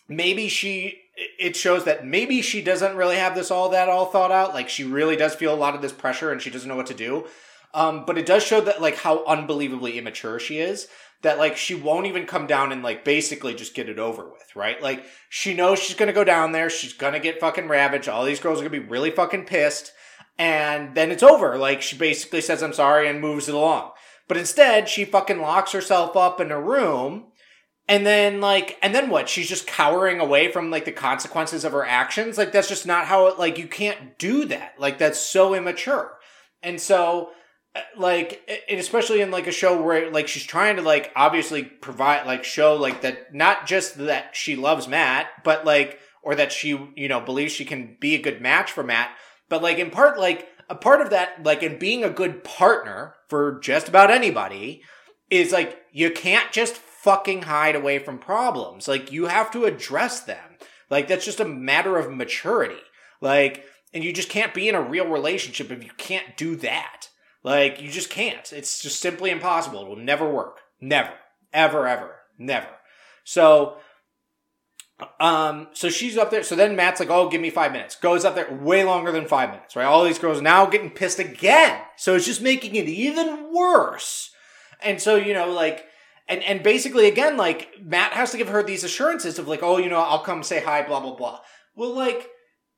maybe 0.08 0.48
she 0.48 1.02
it 1.17 1.56
shows 1.56 1.86
that 1.86 2.06
maybe 2.06 2.41
she 2.41 2.62
doesn't 2.62 2.96
really 2.96 3.15
have 3.15 3.34
this 3.34 3.50
all 3.50 3.70
that 3.70 3.89
all 3.89 4.06
thought 4.06 4.32
out. 4.32 4.54
Like 4.54 4.70
she 4.70 4.84
really 4.84 5.15
does 5.15 5.34
feel 5.34 5.54
a 5.54 5.56
lot 5.56 5.76
of 5.76 5.82
this 5.82 5.91
pressure 5.91 6.32
and 6.32 6.41
she 6.41 6.50
doesn't 6.50 6.70
know 6.70 6.76
what 6.76 6.88
to 6.88 6.93
do. 6.93 7.26
Um, 7.73 8.06
but 8.06 8.17
it 8.17 8.25
does 8.25 8.43
show 8.43 8.62
that 8.62 8.82
like 8.82 8.97
how 8.97 9.25
unbelievably 9.25 9.97
immature 9.97 10.39
she 10.39 10.60
is. 10.60 10.88
That 11.23 11.39
like 11.39 11.58
she 11.58 11.73
won't 11.73 12.06
even 12.06 12.27
come 12.27 12.45
down 12.45 12.71
and 12.71 12.84
like 12.84 13.03
basically 13.03 13.56
just 13.56 13.73
get 13.73 13.89
it 13.89 13.97
over 13.97 14.23
with, 14.23 14.56
right? 14.56 14.82
Like 14.82 15.03
she 15.30 15.53
knows 15.56 15.80
she's 15.80 15.95
gonna 15.95 16.13
go 16.13 16.23
down 16.23 16.51
there, 16.51 16.69
she's 16.69 16.93
gonna 16.93 17.19
get 17.19 17.39
fucking 17.39 17.67
ravaged. 17.67 18.08
All 18.08 18.23
these 18.23 18.39
girls 18.39 18.60
are 18.60 18.63
gonna 18.63 18.82
be 18.82 18.88
really 18.88 19.10
fucking 19.10 19.45
pissed, 19.45 19.91
and 20.38 20.93
then 20.95 21.10
it's 21.10 21.23
over. 21.23 21.58
Like 21.58 21.82
she 21.82 21.97
basically 21.97 22.41
says 22.41 22.62
I'm 22.62 22.73
sorry 22.73 23.08
and 23.08 23.19
moves 23.19 23.49
it 23.49 23.56
along. 23.56 23.91
But 24.27 24.38
instead, 24.38 24.89
she 24.89 25.06
fucking 25.06 25.41
locks 25.41 25.71
herself 25.71 26.15
up 26.15 26.39
in 26.39 26.51
a 26.51 26.62
room 26.62 27.32
and 27.88 28.06
then 28.06 28.41
like 28.41 28.77
and 28.82 28.93
then 28.93 29.10
what 29.10 29.30
she's 29.30 29.49
just 29.49 29.67
cowering 29.67 30.19
away 30.19 30.51
from 30.51 30.69
like 30.69 30.86
the 30.86 30.91
consequences 30.91 31.63
of 31.63 31.71
her 31.71 31.86
actions 31.86 32.38
like 32.38 32.51
that's 32.51 32.67
just 32.67 32.86
not 32.86 33.06
how 33.06 33.27
it 33.27 33.39
like 33.39 33.58
you 33.58 33.67
can't 33.67 34.17
do 34.17 34.45
that 34.45 34.73
like 34.77 34.97
that's 34.97 35.19
so 35.19 35.53
immature 35.53 36.17
and 36.62 36.82
so 36.82 37.30
like 37.97 38.63
and 38.69 38.79
especially 38.79 39.21
in 39.21 39.31
like 39.31 39.47
a 39.47 39.51
show 39.51 39.81
where 39.81 40.11
like 40.11 40.27
she's 40.27 40.43
trying 40.43 40.75
to 40.75 40.81
like 40.81 41.11
obviously 41.15 41.63
provide 41.63 42.25
like 42.25 42.43
show 42.43 42.75
like 42.75 43.01
that 43.01 43.33
not 43.33 43.65
just 43.65 43.97
that 43.97 44.35
she 44.35 44.55
loves 44.55 44.87
matt 44.87 45.27
but 45.43 45.65
like 45.65 45.99
or 46.23 46.35
that 46.35 46.51
she 46.51 46.69
you 46.95 47.07
know 47.07 47.19
believes 47.19 47.53
she 47.53 47.65
can 47.65 47.97
be 47.99 48.15
a 48.15 48.21
good 48.21 48.41
match 48.41 48.71
for 48.71 48.83
matt 48.83 49.09
but 49.49 49.61
like 49.61 49.77
in 49.77 49.89
part 49.89 50.19
like 50.19 50.47
a 50.69 50.75
part 50.75 51.01
of 51.01 51.09
that 51.09 51.43
like 51.43 51.63
in 51.63 51.79
being 51.79 52.03
a 52.03 52.09
good 52.09 52.43
partner 52.43 53.15
for 53.27 53.59
just 53.59 53.87
about 53.87 54.11
anybody 54.11 54.81
is 55.29 55.51
like 55.51 55.81
you 55.91 56.11
can't 56.11 56.51
just 56.51 56.77
fucking 57.07 57.43
hide 57.43 57.75
away 57.75 57.99
from 57.99 58.17
problems. 58.17 58.87
Like 58.87 59.13
you 59.13 59.27
have 59.27 59.49
to 59.51 59.63
address 59.63 60.19
them. 60.19 60.57
Like 60.89 61.07
that's 61.07 61.23
just 61.23 61.39
a 61.39 61.45
matter 61.45 61.97
of 61.97 62.11
maturity. 62.11 62.81
Like, 63.21 63.63
and 63.93 64.03
you 64.03 64.11
just 64.11 64.29
can't 64.29 64.53
be 64.53 64.67
in 64.67 64.75
a 64.75 64.81
real 64.81 65.07
relationship 65.07 65.71
if 65.71 65.83
you 65.83 65.91
can't 65.97 66.35
do 66.35 66.57
that. 66.57 67.07
Like 67.47 67.81
you 67.81 67.89
just 67.89 68.10
can't. 68.10 68.51
It's 68.51 68.81
just 68.81 68.99
simply 68.99 69.29
impossible. 69.29 69.81
It 69.83 69.88
will 69.88 69.95
never 69.95 70.29
work. 70.29 70.60
Never. 70.81 71.13
Ever, 71.53 71.88
ever. 71.88 72.15
Never. 72.38 72.67
So, 73.23 73.77
um, 75.21 75.69
so 75.71 75.89
she's 75.89 76.17
up 76.17 76.29
there. 76.29 76.43
So 76.43 76.57
then 76.57 76.75
Matt's 76.75 76.99
like, 76.99 77.10
"Oh, 77.10 77.29
give 77.29 77.39
me 77.39 77.49
five 77.49 77.71
minutes." 77.71 77.95
Goes 77.95 78.25
up 78.25 78.36
there 78.36 78.53
way 78.53 78.83
longer 78.83 79.13
than 79.13 79.29
five 79.29 79.51
minutes, 79.51 79.77
right? 79.77 79.86
All 79.86 80.03
these 80.03 80.19
girls 80.19 80.41
now 80.41 80.65
getting 80.65 80.89
pissed 80.89 81.19
again. 81.19 81.79
So 81.95 82.15
it's 82.15 82.25
just 82.25 82.41
making 82.41 82.75
it 82.75 82.89
even 82.89 83.53
worse. 83.53 84.31
And 84.81 85.01
so 85.01 85.15
you 85.15 85.33
know, 85.33 85.49
like 85.49 85.86
and 86.27 86.43
and 86.43 86.62
basically 86.63 87.07
again 87.07 87.38
like 87.38 87.69
matt 87.81 88.12
has 88.12 88.31
to 88.31 88.38
give 88.38 88.49
her 88.49 88.62
these 88.62 88.83
assurances 88.83 89.39
of 89.39 89.47
like 89.47 89.63
oh 89.63 89.77
you 89.77 89.88
know 89.88 90.01
i'll 90.01 90.19
come 90.19 90.43
say 90.43 90.62
hi 90.62 90.86
blah 90.86 90.99
blah 90.99 91.15
blah 91.15 91.39
well 91.73 91.95
like 91.95 92.29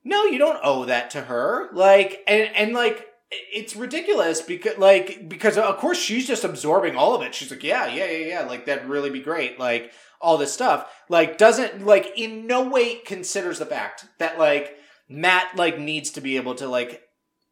no 0.04 0.26
you 0.26 0.38
don't 0.38 0.60
owe 0.62 0.86
that 0.86 1.10
to 1.10 1.22
her 1.22 1.68
like 1.74 2.22
and 2.28 2.56
and 2.56 2.74
like 2.74 3.09
it's 3.32 3.76
ridiculous 3.76 4.42
because 4.42 4.78
like 4.78 5.30
because 5.30 5.58
of 5.58 5.78
course 5.78 6.00
she's 6.00 6.28
just 6.28 6.44
absorbing 6.44 6.96
all 6.96 7.16
of 7.16 7.22
it 7.22 7.36
she's 7.36 7.52
like 7.52 7.64
yeah 7.64 7.86
yeah 7.88 8.10
yeah 8.10 8.26
yeah 8.26 8.42
like 8.42 8.66
that'd 8.66 8.90
really 8.90 9.12
be 9.12 9.20
great 9.20 9.60
like 9.60 9.92
all 10.20 10.38
this 10.38 10.52
stuff 10.52 10.92
like 11.10 11.38
doesn't 11.38 11.86
like 11.86 12.12
in 12.18 12.48
no 12.48 12.68
way 12.68 12.96
considers 13.06 13.60
the 13.60 13.66
fact 13.66 14.06
that 14.18 14.40
like 14.40 14.76
matt 15.08 15.56
like 15.56 15.80
needs 15.80 16.10
to 16.10 16.22
be 16.22 16.38
able 16.38 16.56
to 16.56 16.68
like 16.68 17.04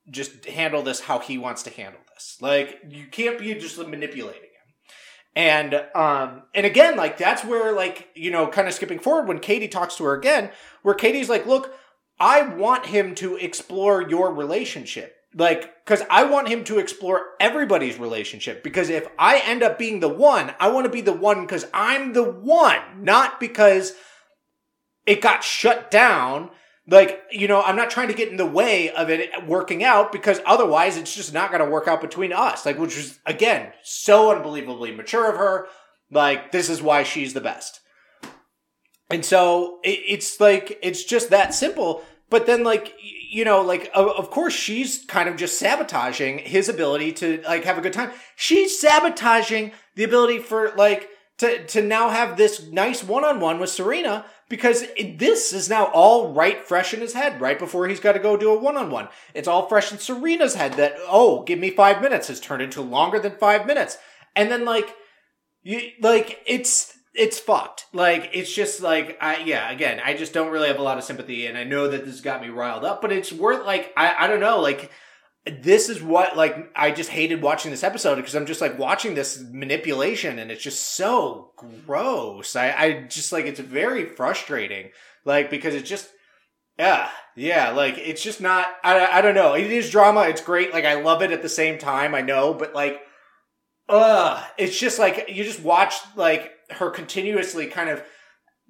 just 0.10 0.46
handle 0.46 0.82
this 0.82 1.02
how 1.02 1.20
he 1.20 1.38
wants 1.38 1.62
to 1.63 1.70
handle 1.70 2.02
this 2.13 2.38
like 2.42 2.80
you 2.90 3.06
can't 3.08 3.38
be 3.38 3.54
just 3.54 3.78
manipulating 3.78 4.42
him. 4.42 4.50
and 5.36 5.76
um 5.94 6.44
and 6.56 6.66
again, 6.66 6.98
like 6.98 7.18
that's 7.18 7.46
where 7.46 7.74
like, 7.74 8.10
you 8.16 8.32
know, 8.32 8.48
kind 8.48 8.68
of 8.68 8.74
skipping 8.74 9.00
forward 9.00 9.28
when 9.28 9.40
Katie 9.40 9.68
talks 9.68 9.96
to 9.98 10.04
her 10.06 10.16
again, 10.16 10.50
where 10.82 10.96
Katie's 10.96 11.30
like, 11.30 11.46
look, 11.46 11.74
I 12.20 12.42
want 12.42 12.88
him 12.88 13.13
to 13.16 13.36
explore 13.36 14.02
your 14.02 14.34
relationship. 14.34 15.13
Like, 15.36 15.86
cause 15.86 16.02
I 16.10 16.24
want 16.24 16.48
him 16.48 16.63
to 16.66 16.80
explore 16.80 17.22
everybody's 17.40 18.00
relationship. 18.00 18.63
Because 18.63 18.90
if 18.90 19.08
I 19.20 19.40
end 19.40 19.62
up 19.62 19.78
being 19.78 20.00
the 20.00 20.10
one, 20.10 20.54
I 20.60 20.70
want 20.70 20.86
to 20.86 20.92
be 20.92 21.02
the 21.02 21.13
one 21.13 21.42
because 21.42 21.66
I'm 21.74 22.13
the 22.13 22.24
one, 22.24 22.82
not 23.02 23.40
because 23.40 23.94
it 25.06 25.22
got 25.22 25.44
shut 25.44 25.92
down. 25.92 26.50
Like 26.90 27.22
you 27.30 27.50
know 27.50 27.62
i'm 27.62 27.76
not 27.76 27.90
trying 27.90 28.08
to 28.08 28.13
get 28.13 28.30
in 28.30 28.38
the 28.38 28.46
way 28.46 28.90
of 28.92 29.10
it 29.10 29.46
working 29.46 29.84
out 29.84 30.13
because 30.13 30.40
otherwise 30.46 30.96
it's 30.96 31.13
just 31.13 31.34
not 31.34 31.52
going 31.52 31.62
to 31.62 31.70
work 31.70 31.86
out 31.86 32.00
between 32.00 32.32
us 32.32 32.66
like 32.66 32.80
which 32.80 32.98
is 32.98 33.20
again 33.26 33.74
so 33.84 34.34
unbelievably 34.34 34.96
mature 34.96 35.30
of 35.30 35.36
her. 35.36 35.68
Like 36.12 36.52
this 36.52 36.70
is 36.70 36.82
why 36.82 37.04
she's 37.04 37.34
the 37.34 37.42
best. 37.42 37.82
And 39.10 39.24
so 39.24 39.80
it, 39.84 40.00
it's 40.08 40.40
like 40.40 40.80
it's 40.82 41.04
just 41.04 41.30
that 41.30 41.54
simple 41.54 42.04
but 42.30 42.46
then 42.46 42.63
like 42.63 42.94
you 43.30 43.46
know 43.46 43.62
like 43.62 43.90
of 43.94 44.30
course 44.30 44.54
she's 44.54 45.06
kind 45.06 45.30
of 45.30 45.38
just 45.38 45.60
sabotaging 45.60 46.40
his 46.40 46.70
ability 46.70 47.12
to 47.13 47.42
like 47.48 47.63
have 47.63 47.78
a 47.78 47.82
good 47.82 47.94
time. 47.94 48.12
She's 48.36 48.80
sabotaging 48.80 49.72
the 49.96 50.04
ability 50.04 50.40
for 50.40 50.72
like 50.76 51.10
to 51.38 51.66
to 51.68 51.82
now 51.82 52.10
have 52.10 52.38
this 52.38 52.68
nice 52.72 53.04
one-on-one 53.04 53.60
with 53.60 53.70
serena 53.70 54.26
because 54.50 54.86
this 55.18 55.54
is 55.54 55.70
now 55.70 55.86
all 55.86 56.34
right 56.34 56.66
fresh 56.66 56.94
in 56.94 57.02
his 57.02 57.13
head 57.13 57.40
right 57.42 57.60
before 57.60 57.88
he's 57.88 58.00
got 58.00 58.13
to 58.13 58.20
go 58.20 58.38
do 58.38 58.52
a 58.52 58.60
one-on-one. 58.60 59.10
It's 59.34 59.48
all 59.48 59.68
fresh 59.68 59.92
in 59.92 60.00
serena's 60.00 60.56
head 60.56 60.74
that 60.74 60.96
oh 61.08 61.44
give 61.44 61.60
me 61.60 61.70
five 61.70 62.02
minutes 62.02 62.28
has 62.28 62.40
turned 62.40 62.62
into 62.62 62.82
longer 62.82 63.20
than 63.20 63.38
five 63.38 63.66
minutes. 63.66 63.98
And 64.36 64.52
then 64.52 64.66
like 64.66 64.96
you 65.63 65.92
like 66.02 66.42
it's 66.46 66.96
it's 67.17 67.39
fucked 67.39 67.86
like 67.93 68.30
it's 68.34 68.53
just 68.53 68.82
like 68.82 69.17
i 69.21 69.38
yeah 69.38 69.69
again 69.71 69.99
i 70.03 70.13
just 70.13 70.34
don't 70.34 70.51
really 70.51 70.67
have 70.67 70.80
a 70.80 70.84
lot 70.84 70.97
of 70.97 71.03
sympathy 71.03 71.47
and 71.47 71.58
i 71.58 71.63
know 71.63 71.88
that 71.88 72.06
this 72.06 72.21
got 72.21 72.41
me 72.41 72.49
riled 72.49 72.86
up 72.86 73.01
but 73.01 73.12
it's 73.12 73.34
worth 73.34 73.65
like 73.65 73.91
i 73.97 74.15
i 74.19 74.27
don't 74.27 74.39
know 74.39 74.60
like 74.60 74.91
this 75.62 75.89
is 75.89 76.01
what 76.01 76.36
like 76.36 76.71
I 76.75 76.91
just 76.91 77.10
hated 77.10 77.41
watching 77.41 77.71
this 77.71 77.84
episode 77.84 78.15
because 78.15 78.36
I'm 78.36 78.45
just 78.45 78.62
like 78.62 78.77
watching 78.77 79.15
this 79.15 79.43
manipulation 79.51 80.39
and 80.39 80.51
it's 80.51 80.63
just 80.63 80.95
so 80.95 81.51
gross. 81.56 82.56
I, 82.56 82.71
I 82.71 83.01
just 83.03 83.32
like 83.32 83.45
it's 83.45 83.60
very 83.60 84.06
frustrating. 84.06 84.91
Like 85.25 85.49
because 85.49 85.75
it's 85.75 85.89
just 85.89 86.10
yeah, 86.77 87.10
yeah, 87.36 87.71
like 87.71 87.97
it's 87.97 88.21
just 88.21 88.41
not 88.41 88.67
I 88.84 89.06
I 89.06 89.21
don't 89.21 89.36
know. 89.36 89.53
It 89.53 89.71
is 89.71 89.89
drama, 89.89 90.21
it's 90.21 90.41
great, 90.41 90.73
like 90.73 90.86
I 90.86 91.01
love 91.01 91.21
it 91.21 91.32
at 91.32 91.41
the 91.41 91.49
same 91.49 91.77
time, 91.77 92.13
I 92.13 92.21
know, 92.21 92.53
but 92.53 92.73
like 92.73 93.01
uh 93.89 94.43
it's 94.58 94.77
just 94.77 94.99
like 94.99 95.30
you 95.30 95.43
just 95.43 95.62
watch 95.62 95.95
like 96.15 96.51
her 96.71 96.89
continuously 96.89 97.67
kind 97.67 97.89
of 97.89 98.03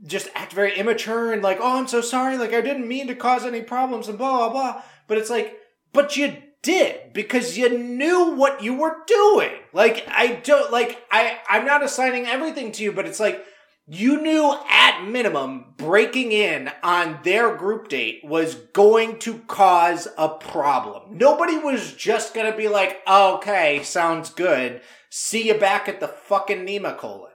just 0.05 0.29
act 0.35 0.53
very 0.53 0.77
immature 0.77 1.31
and 1.33 1.41
like, 1.41 1.57
oh 1.59 1.77
I'm 1.77 1.87
so 1.87 2.01
sorry, 2.01 2.37
like 2.37 2.53
I 2.53 2.61
didn't 2.61 2.87
mean 2.87 3.07
to 3.07 3.15
cause 3.15 3.45
any 3.45 3.61
problems 3.61 4.07
and 4.07 4.17
blah 4.17 4.37
blah 4.37 4.49
blah. 4.49 4.83
But 5.07 5.17
it's 5.17 5.29
like, 5.29 5.57
but 5.93 6.17
you 6.17 6.37
did 6.61 7.13
because 7.13 7.57
you 7.57 7.77
knew 7.77 8.35
what 8.35 8.61
you 8.61 8.75
were 8.75 8.97
doing. 9.07 9.51
Like 9.73 10.05
I 10.07 10.39
don't 10.43 10.71
like 10.71 11.03
I 11.11 11.39
I'm 11.49 11.65
not 11.65 11.83
assigning 11.83 12.25
everything 12.25 12.71
to 12.73 12.83
you, 12.83 12.91
but 12.91 13.05
it's 13.05 13.19
like 13.19 13.43
you 13.89 14.21
knew 14.21 14.53
at 14.69 15.05
minimum 15.05 15.73
breaking 15.77 16.33
in 16.33 16.69
on 16.83 17.19
their 17.23 17.55
group 17.55 17.87
date 17.87 18.19
was 18.21 18.55
going 18.73 19.17
to 19.19 19.39
cause 19.47 20.09
a 20.17 20.27
problem. 20.27 21.17
Nobody 21.17 21.57
was 21.57 21.93
just 21.93 22.33
going 22.33 22.51
to 22.51 22.57
be 22.57 22.67
like, 22.67 23.01
okay, 23.07 23.81
sounds 23.83 24.29
good. 24.29 24.81
See 25.09 25.47
you 25.47 25.53
back 25.53 25.87
at 25.87 26.01
the 26.01 26.09
fucking 26.09 26.65
Nemacolin. 26.65 27.29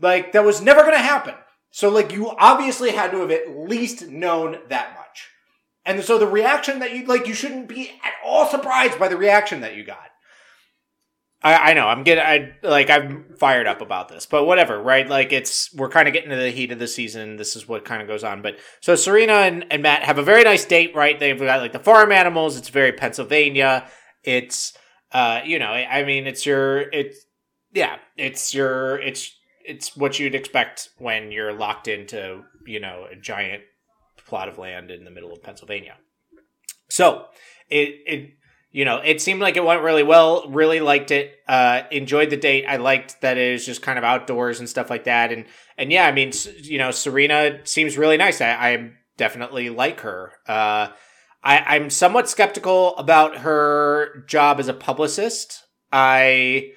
Like, 0.00 0.32
that 0.32 0.44
was 0.44 0.60
never 0.60 0.82
going 0.82 0.94
to 0.94 0.98
happen. 0.98 1.34
So, 1.70 1.88
like, 1.88 2.12
you 2.12 2.30
obviously 2.30 2.92
had 2.92 3.10
to 3.12 3.20
have 3.20 3.30
at 3.30 3.56
least 3.56 4.08
known 4.08 4.58
that 4.68 4.94
much. 4.94 5.28
And 5.84 6.02
so 6.02 6.18
the 6.18 6.26
reaction 6.26 6.78
that 6.78 6.92
you, 6.92 7.06
like, 7.06 7.26
you 7.26 7.34
shouldn't 7.34 7.68
be 7.68 7.90
at 8.02 8.12
all 8.24 8.46
surprised 8.46 8.98
by 8.98 9.08
the 9.08 9.16
reaction 9.16 9.60
that 9.60 9.76
you 9.76 9.84
got. 9.84 10.10
I, 11.44 11.70
I 11.70 11.74
know 11.74 11.86
I'm 11.86 12.02
getting 12.04 12.24
I 12.24 12.54
like 12.62 12.88
I'm 12.88 13.26
fired 13.38 13.66
up 13.66 13.82
about 13.82 14.08
this, 14.08 14.24
but 14.24 14.46
whatever, 14.46 14.82
right? 14.82 15.06
Like 15.06 15.30
it's 15.30 15.72
we're 15.74 15.90
kind 15.90 16.08
of 16.08 16.14
getting 16.14 16.30
to 16.30 16.36
the 16.36 16.50
heat 16.50 16.72
of 16.72 16.78
the 16.78 16.88
season. 16.88 17.36
This 17.36 17.54
is 17.54 17.68
what 17.68 17.84
kind 17.84 18.00
of 18.00 18.08
goes 18.08 18.24
on. 18.24 18.40
But 18.40 18.56
so 18.80 18.96
Serena 18.96 19.34
and, 19.34 19.66
and 19.70 19.82
Matt 19.82 20.04
have 20.04 20.16
a 20.16 20.22
very 20.22 20.42
nice 20.42 20.64
date, 20.64 20.96
right? 20.96 21.20
They've 21.20 21.38
got 21.38 21.60
like 21.60 21.72
the 21.72 21.78
farm 21.78 22.12
animals. 22.12 22.56
It's 22.56 22.70
very 22.70 22.92
Pennsylvania. 22.92 23.86
It's 24.22 24.72
uh, 25.12 25.42
you 25.44 25.58
know, 25.58 25.68
I 25.68 26.04
mean, 26.04 26.26
it's 26.26 26.46
your 26.46 26.80
it's 26.80 27.26
yeah, 27.74 27.96
it's 28.16 28.54
your 28.54 28.98
it's 28.98 29.30
it's 29.64 29.96
what 29.96 30.18
you'd 30.18 30.34
expect 30.34 30.90
when 30.98 31.32
you're 31.32 31.52
locked 31.52 31.88
into 31.88 32.44
you 32.66 32.80
know 32.80 33.06
a 33.10 33.16
giant 33.16 33.62
plot 34.26 34.48
of 34.48 34.58
land 34.58 34.90
in 34.90 35.04
the 35.04 35.10
middle 35.10 35.32
of 35.32 35.42
Pennsylvania. 35.42 35.96
So 36.88 37.26
it 37.68 37.96
it 38.06 38.30
you 38.74 38.84
know, 38.84 39.00
it 39.04 39.20
seemed 39.20 39.40
like 39.40 39.56
it 39.56 39.64
went 39.64 39.82
really 39.82 40.02
well. 40.02 40.48
Really 40.48 40.80
liked 40.80 41.12
it. 41.12 41.36
Uh, 41.46 41.82
enjoyed 41.92 42.30
the 42.30 42.36
date. 42.36 42.64
I 42.66 42.78
liked 42.78 43.20
that 43.20 43.38
it 43.38 43.52
was 43.52 43.64
just 43.64 43.82
kind 43.82 43.98
of 43.98 44.04
outdoors 44.04 44.58
and 44.58 44.68
stuff 44.68 44.90
like 44.90 45.04
that. 45.04 45.30
And 45.30 45.44
and 45.78 45.92
yeah, 45.92 46.08
I 46.08 46.12
mean, 46.12 46.32
you 46.60 46.78
know, 46.78 46.90
Serena 46.90 47.60
seems 47.62 47.96
really 47.96 48.16
nice. 48.16 48.40
I, 48.40 48.50
I 48.50 48.90
definitely 49.16 49.70
like 49.70 50.00
her. 50.00 50.32
Uh, 50.48 50.88
I, 51.44 51.58
I'm 51.76 51.88
somewhat 51.88 52.28
skeptical 52.28 52.96
about 52.96 53.38
her 53.38 54.24
job 54.26 54.58
as 54.58 54.66
a 54.66 54.74
publicist. 54.74 55.62
I 55.92 56.72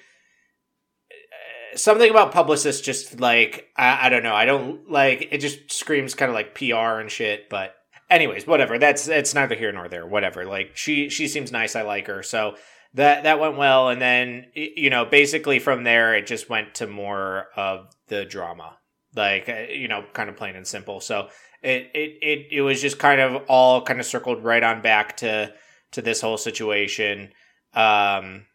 something 1.78 2.10
about 2.10 2.32
publicists 2.32 2.82
just 2.82 3.20
like 3.20 3.70
I, 3.76 4.08
I 4.08 4.10
don't 4.10 4.24
know. 4.24 4.36
I 4.36 4.46
don't 4.46 4.90
like 4.90 5.30
it. 5.32 5.38
Just 5.40 5.72
screams 5.72 6.16
kind 6.16 6.30
of 6.30 6.36
like 6.36 6.56
PR 6.56 7.00
and 7.00 7.10
shit. 7.10 7.50
But 7.50 7.76
anyways, 8.10 8.48
whatever. 8.48 8.78
That's 8.78 9.08
it's 9.08 9.34
neither 9.34 9.56
here 9.56 9.72
nor 9.72 9.88
there. 9.88 10.06
Whatever. 10.06 10.46
Like 10.46 10.76
she 10.76 11.10
she 11.10 11.28
seems 11.28 11.52
nice. 11.52 11.76
I 11.76 11.84
like 11.84 12.08
her. 12.08 12.24
So 12.24 12.56
that 12.94 13.24
that 13.24 13.40
went 13.40 13.58
well. 13.58 13.90
And 13.90 14.02
then 14.02 14.48
you 14.54 14.90
know, 14.90 15.06
basically 15.06 15.60
from 15.60 15.84
there, 15.84 16.16
it 16.16 16.28
just 16.28 16.50
went 16.50 16.76
to 16.76 16.88
more 16.88 17.48
of 17.56 17.88
the 18.08 18.26
drama. 18.26 18.78
Like 19.16 19.50
uh, 19.50 19.72
you 19.72 19.88
know, 19.88 20.04
kind 20.14 20.30
of 20.30 20.38
plain 20.38 20.56
and 20.56 20.68
simple. 20.68 21.00
So 21.00 21.30
it 21.62 21.90
it 21.94 22.18
it 22.22 22.48
it 22.52 22.62
was 22.62 22.82
just 22.82 23.00
kind 23.00 23.22
of 23.22 23.44
all 23.48 23.82
kind 23.82 24.00
of 24.00 24.06
circled 24.06 24.44
right 24.44 24.64
on 24.64 24.82
back 24.82 25.18
to 25.18 25.54
to 25.92 26.02
this 26.02 26.22
whole 26.22 26.38
situation. 26.38 27.32
Um, 27.74 28.46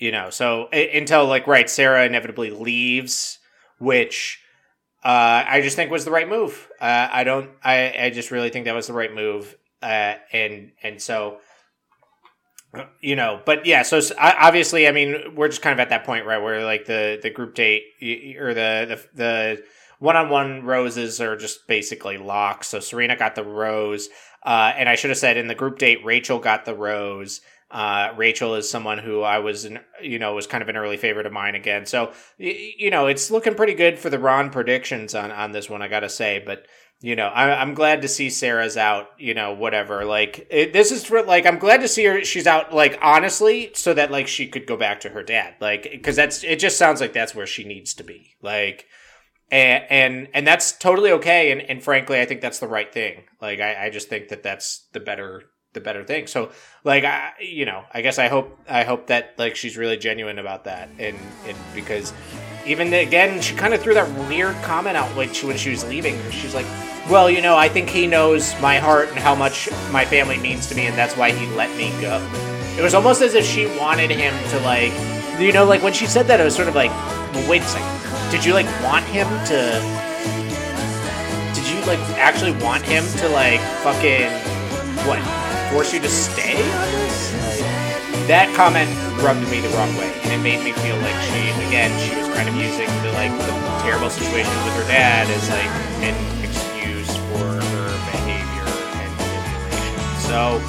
you 0.00 0.10
know, 0.10 0.30
so 0.30 0.68
until 0.68 1.26
like 1.26 1.46
right, 1.46 1.68
Sarah 1.68 2.06
inevitably 2.06 2.50
leaves, 2.50 3.38
which 3.78 4.42
uh, 5.04 5.44
I 5.46 5.60
just 5.60 5.76
think 5.76 5.90
was 5.90 6.04
the 6.04 6.10
right 6.10 6.28
move. 6.28 6.68
Uh, 6.80 7.08
I 7.12 7.22
don't. 7.22 7.50
I 7.62 7.94
I 8.06 8.10
just 8.10 8.30
really 8.30 8.48
think 8.48 8.64
that 8.64 8.74
was 8.74 8.86
the 8.86 8.94
right 8.94 9.14
move. 9.14 9.56
Uh, 9.82 10.14
and 10.32 10.72
and 10.82 11.00
so 11.00 11.38
you 13.00 13.14
know, 13.14 13.40
but 13.44 13.66
yeah. 13.66 13.82
So 13.82 14.00
obviously, 14.18 14.88
I 14.88 14.92
mean, 14.92 15.34
we're 15.34 15.48
just 15.48 15.62
kind 15.62 15.74
of 15.74 15.80
at 15.80 15.90
that 15.90 16.04
point, 16.04 16.24
right, 16.24 16.42
where 16.42 16.64
like 16.64 16.86
the 16.86 17.18
the 17.22 17.30
group 17.30 17.54
date 17.54 17.82
or 18.38 18.54
the 18.54 18.86
the 18.88 19.06
the 19.14 19.62
one 19.98 20.16
on 20.16 20.30
one 20.30 20.64
roses 20.64 21.20
are 21.20 21.36
just 21.36 21.66
basically 21.66 22.16
locked 22.16 22.64
So 22.64 22.80
Serena 22.80 23.16
got 23.16 23.34
the 23.34 23.44
rose, 23.44 24.08
uh, 24.44 24.72
and 24.76 24.88
I 24.88 24.94
should 24.94 25.10
have 25.10 25.18
said 25.18 25.36
in 25.36 25.46
the 25.46 25.54
group 25.54 25.78
date, 25.78 26.04
Rachel 26.04 26.38
got 26.38 26.64
the 26.64 26.74
rose. 26.74 27.42
Uh, 27.70 28.12
Rachel 28.16 28.56
is 28.56 28.68
someone 28.68 28.98
who 28.98 29.22
I 29.22 29.38
was, 29.38 29.64
an, 29.64 29.78
you 30.02 30.18
know, 30.18 30.34
was 30.34 30.48
kind 30.48 30.62
of 30.62 30.68
an 30.68 30.76
early 30.76 30.96
favorite 30.96 31.26
of 31.26 31.32
mine 31.32 31.54
again. 31.54 31.86
So, 31.86 32.12
you 32.36 32.90
know, 32.90 33.06
it's 33.06 33.30
looking 33.30 33.54
pretty 33.54 33.74
good 33.74 33.98
for 33.98 34.10
the 34.10 34.18
Ron 34.18 34.50
predictions 34.50 35.14
on, 35.14 35.30
on 35.30 35.52
this 35.52 35.70
one, 35.70 35.80
I 35.80 35.86
gotta 35.86 36.08
say. 36.08 36.42
But, 36.44 36.66
you 37.00 37.14
know, 37.14 37.28
I, 37.28 37.62
am 37.62 37.74
glad 37.74 38.02
to 38.02 38.08
see 38.08 38.28
Sarah's 38.28 38.76
out, 38.76 39.08
you 39.18 39.34
know, 39.34 39.54
whatever. 39.54 40.04
Like, 40.04 40.48
it, 40.50 40.72
this 40.72 40.90
is 40.90 41.04
for, 41.04 41.22
like, 41.22 41.46
I'm 41.46 41.58
glad 41.58 41.80
to 41.82 41.88
see 41.88 42.04
her, 42.06 42.24
she's 42.24 42.48
out, 42.48 42.74
like, 42.74 42.98
honestly, 43.00 43.70
so 43.74 43.94
that, 43.94 44.10
like, 44.10 44.26
she 44.26 44.48
could 44.48 44.66
go 44.66 44.76
back 44.76 45.00
to 45.00 45.08
her 45.10 45.22
dad. 45.22 45.54
Like, 45.60 45.84
because 45.84 46.16
that's, 46.16 46.42
it 46.42 46.56
just 46.56 46.76
sounds 46.76 47.00
like 47.00 47.12
that's 47.12 47.36
where 47.36 47.46
she 47.46 47.62
needs 47.62 47.94
to 47.94 48.04
be. 48.04 48.34
Like, 48.42 48.86
and, 49.50 49.84
and, 49.88 50.28
and 50.34 50.46
that's 50.46 50.72
totally 50.72 51.12
okay. 51.12 51.52
And, 51.52 51.62
and 51.62 51.82
frankly, 51.82 52.20
I 52.20 52.24
think 52.24 52.40
that's 52.40 52.58
the 52.58 52.68
right 52.68 52.92
thing. 52.92 53.22
Like, 53.40 53.60
I, 53.60 53.86
I 53.86 53.90
just 53.90 54.08
think 54.08 54.28
that 54.28 54.42
that's 54.42 54.88
the 54.92 55.00
better 55.00 55.44
the 55.72 55.80
better 55.80 56.04
thing. 56.04 56.26
So 56.26 56.50
like 56.84 57.04
I 57.04 57.32
you 57.40 57.64
know, 57.64 57.84
I 57.92 58.02
guess 58.02 58.18
I 58.18 58.28
hope 58.28 58.58
I 58.68 58.84
hope 58.84 59.06
that 59.08 59.34
like 59.38 59.56
she's 59.56 59.76
really 59.76 59.96
genuine 59.96 60.38
about 60.38 60.64
that 60.64 60.88
and 60.98 61.16
and 61.46 61.56
because 61.74 62.12
even 62.66 62.92
again 62.92 63.40
she 63.40 63.54
kind 63.54 63.74
of 63.74 63.80
threw 63.80 63.94
that 63.94 64.08
weird 64.28 64.56
comment 64.62 64.96
out 64.96 65.08
when 65.16 65.32
she 65.32 65.46
when 65.46 65.56
she 65.56 65.70
was 65.70 65.84
leaving. 65.84 66.18
She's 66.30 66.54
like, 66.54 66.66
"Well, 67.08 67.30
you 67.30 67.40
know, 67.40 67.56
I 67.56 67.68
think 67.68 67.88
he 67.88 68.06
knows 68.06 68.54
my 68.60 68.78
heart 68.78 69.08
and 69.10 69.18
how 69.18 69.34
much 69.34 69.68
my 69.90 70.04
family 70.04 70.38
means 70.38 70.66
to 70.68 70.74
me 70.74 70.86
and 70.86 70.96
that's 70.96 71.16
why 71.16 71.30
he 71.30 71.46
let 71.54 71.74
me 71.76 71.90
go." 72.00 72.18
It 72.78 72.82
was 72.82 72.94
almost 72.94 73.22
as 73.22 73.34
if 73.34 73.44
she 73.44 73.66
wanted 73.78 74.10
him 74.10 74.34
to 74.50 74.60
like 74.60 74.92
you 75.38 75.52
know, 75.52 75.64
like 75.64 75.82
when 75.82 75.92
she 75.94 76.06
said 76.06 76.26
that 76.26 76.38
it 76.38 76.44
was 76.44 76.54
sort 76.54 76.68
of 76.68 76.74
like, 76.74 76.90
well, 77.32 77.48
"Wait 77.48 77.62
a 77.62 77.64
second. 77.64 78.00
Did 78.30 78.44
you 78.44 78.52
like 78.54 78.66
want 78.82 79.04
him 79.06 79.26
to 79.46 80.10
did 81.54 81.66
you 81.68 81.80
like 81.86 81.98
actually 82.18 82.52
want 82.62 82.82
him 82.84 83.04
to 83.18 83.28
like 83.30 83.60
fucking 83.82 84.30
what 85.06 85.18
force 85.70 85.94
you 85.94 86.00
to 86.00 86.08
stay 86.08 86.54
on 86.54 86.92
this? 86.92 87.80
that 88.30 88.46
comment 88.54 88.86
rubbed 89.26 89.42
me 89.50 89.58
the 89.58 89.70
wrong 89.74 89.90
way, 89.98 90.06
and 90.22 90.30
it 90.30 90.38
made 90.38 90.62
me 90.62 90.70
feel 90.70 90.94
like 91.02 91.18
she, 91.26 91.50
again, 91.66 91.90
she 91.98 92.14
was 92.14 92.30
kind 92.30 92.46
of 92.46 92.54
using 92.54 92.86
the 93.02 93.10
like 93.18 93.34
the 93.42 93.54
terrible 93.82 94.06
situation 94.06 94.54
with 94.62 94.74
her 94.78 94.86
dad 94.86 95.26
as 95.26 95.50
like 95.50 95.72
an 96.06 96.14
excuse 96.46 97.10
for 97.34 97.42
her 97.42 97.90
behavior 98.14 98.70
and 99.02 99.10
manipulation. 99.18 99.98
So. 100.30 100.62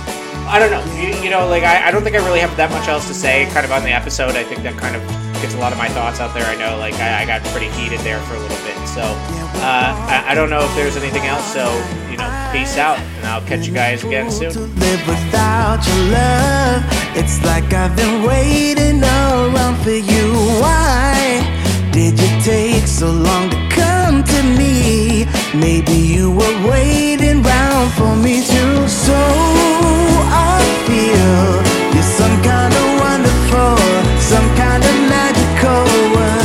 I 0.52 0.60
don't 0.60 0.68
know. 0.68 0.84
You, 1.00 1.16
you 1.24 1.30
know, 1.30 1.48
like 1.48 1.64
I, 1.64 1.88
I 1.88 1.92
don't 1.92 2.04
think 2.04 2.18
I 2.18 2.20
really 2.26 2.42
have 2.42 2.52
that 2.58 2.72
much 2.72 2.90
else 2.90 3.08
to 3.08 3.14
say. 3.14 3.46
Kind 3.54 3.64
of 3.64 3.72
on 3.72 3.84
the 3.84 3.94
episode, 3.96 4.36
I 4.36 4.44
think 4.44 4.64
that 4.64 4.76
kind 4.76 4.98
of 4.98 5.02
gets 5.40 5.54
a 5.54 5.60
lot 5.60 5.72
of 5.72 5.78
my 5.78 5.88
thoughts 5.88 6.20
out 6.20 6.34
there. 6.34 6.44
I 6.44 6.60
know, 6.60 6.76
like 6.76 6.96
I, 6.96 7.24
I 7.24 7.26
got 7.26 7.40
pretty 7.56 7.70
heated 7.80 8.02
there 8.02 8.20
for 8.28 8.36
a 8.36 8.40
little 8.40 8.60
bit. 8.68 8.76
So 8.84 9.00
uh, 9.64 9.96
I, 10.12 10.26
I 10.28 10.36
don't 10.36 10.50
know 10.50 10.60
if 10.60 10.76
there's 10.76 10.98
anything 10.98 11.24
else. 11.24 11.48
So 11.54 11.72
you 12.12 12.18
know, 12.18 12.28
peace 12.52 12.78
out, 12.78 13.00
and 13.00 13.26
I'll 13.28 13.42
catch 13.42 13.66
you 13.66 13.74
guys 13.74 14.04
again 14.04 14.30
soon. 14.30 14.52
Live 14.76 15.08
without 15.08 15.80
your 15.88 16.04
love, 16.12 16.84
it's 17.16 17.44
like 17.46 17.74
I've 17.74 17.96
been 17.96 18.24
waiting 18.24 19.02
around 19.02 19.78
for 19.84 19.92
you. 19.92 20.34
Why 20.60 21.40
did 21.92 22.20
you 22.20 22.42
take 22.42 22.88
so 22.88 23.10
long 23.10 23.50
to 23.50 23.70
come 23.70 24.24
to 24.24 24.44
me? 24.60 25.26
Maybe 25.56 25.94
you 25.94 26.32
were 26.32 26.70
waiting 26.70 27.46
around 27.46 27.92
for 27.94 28.16
me 28.16 28.44
too. 28.44 28.88
So 28.88 29.16
I 29.16 30.60
feel 30.88 31.40
you're 31.94 32.12
some 32.20 32.36
kind 32.44 32.74
of 32.74 32.88
wonderful, 33.00 33.78
some 34.20 34.48
kind 34.56 34.84
of 34.84 34.96
magical. 35.10 36.41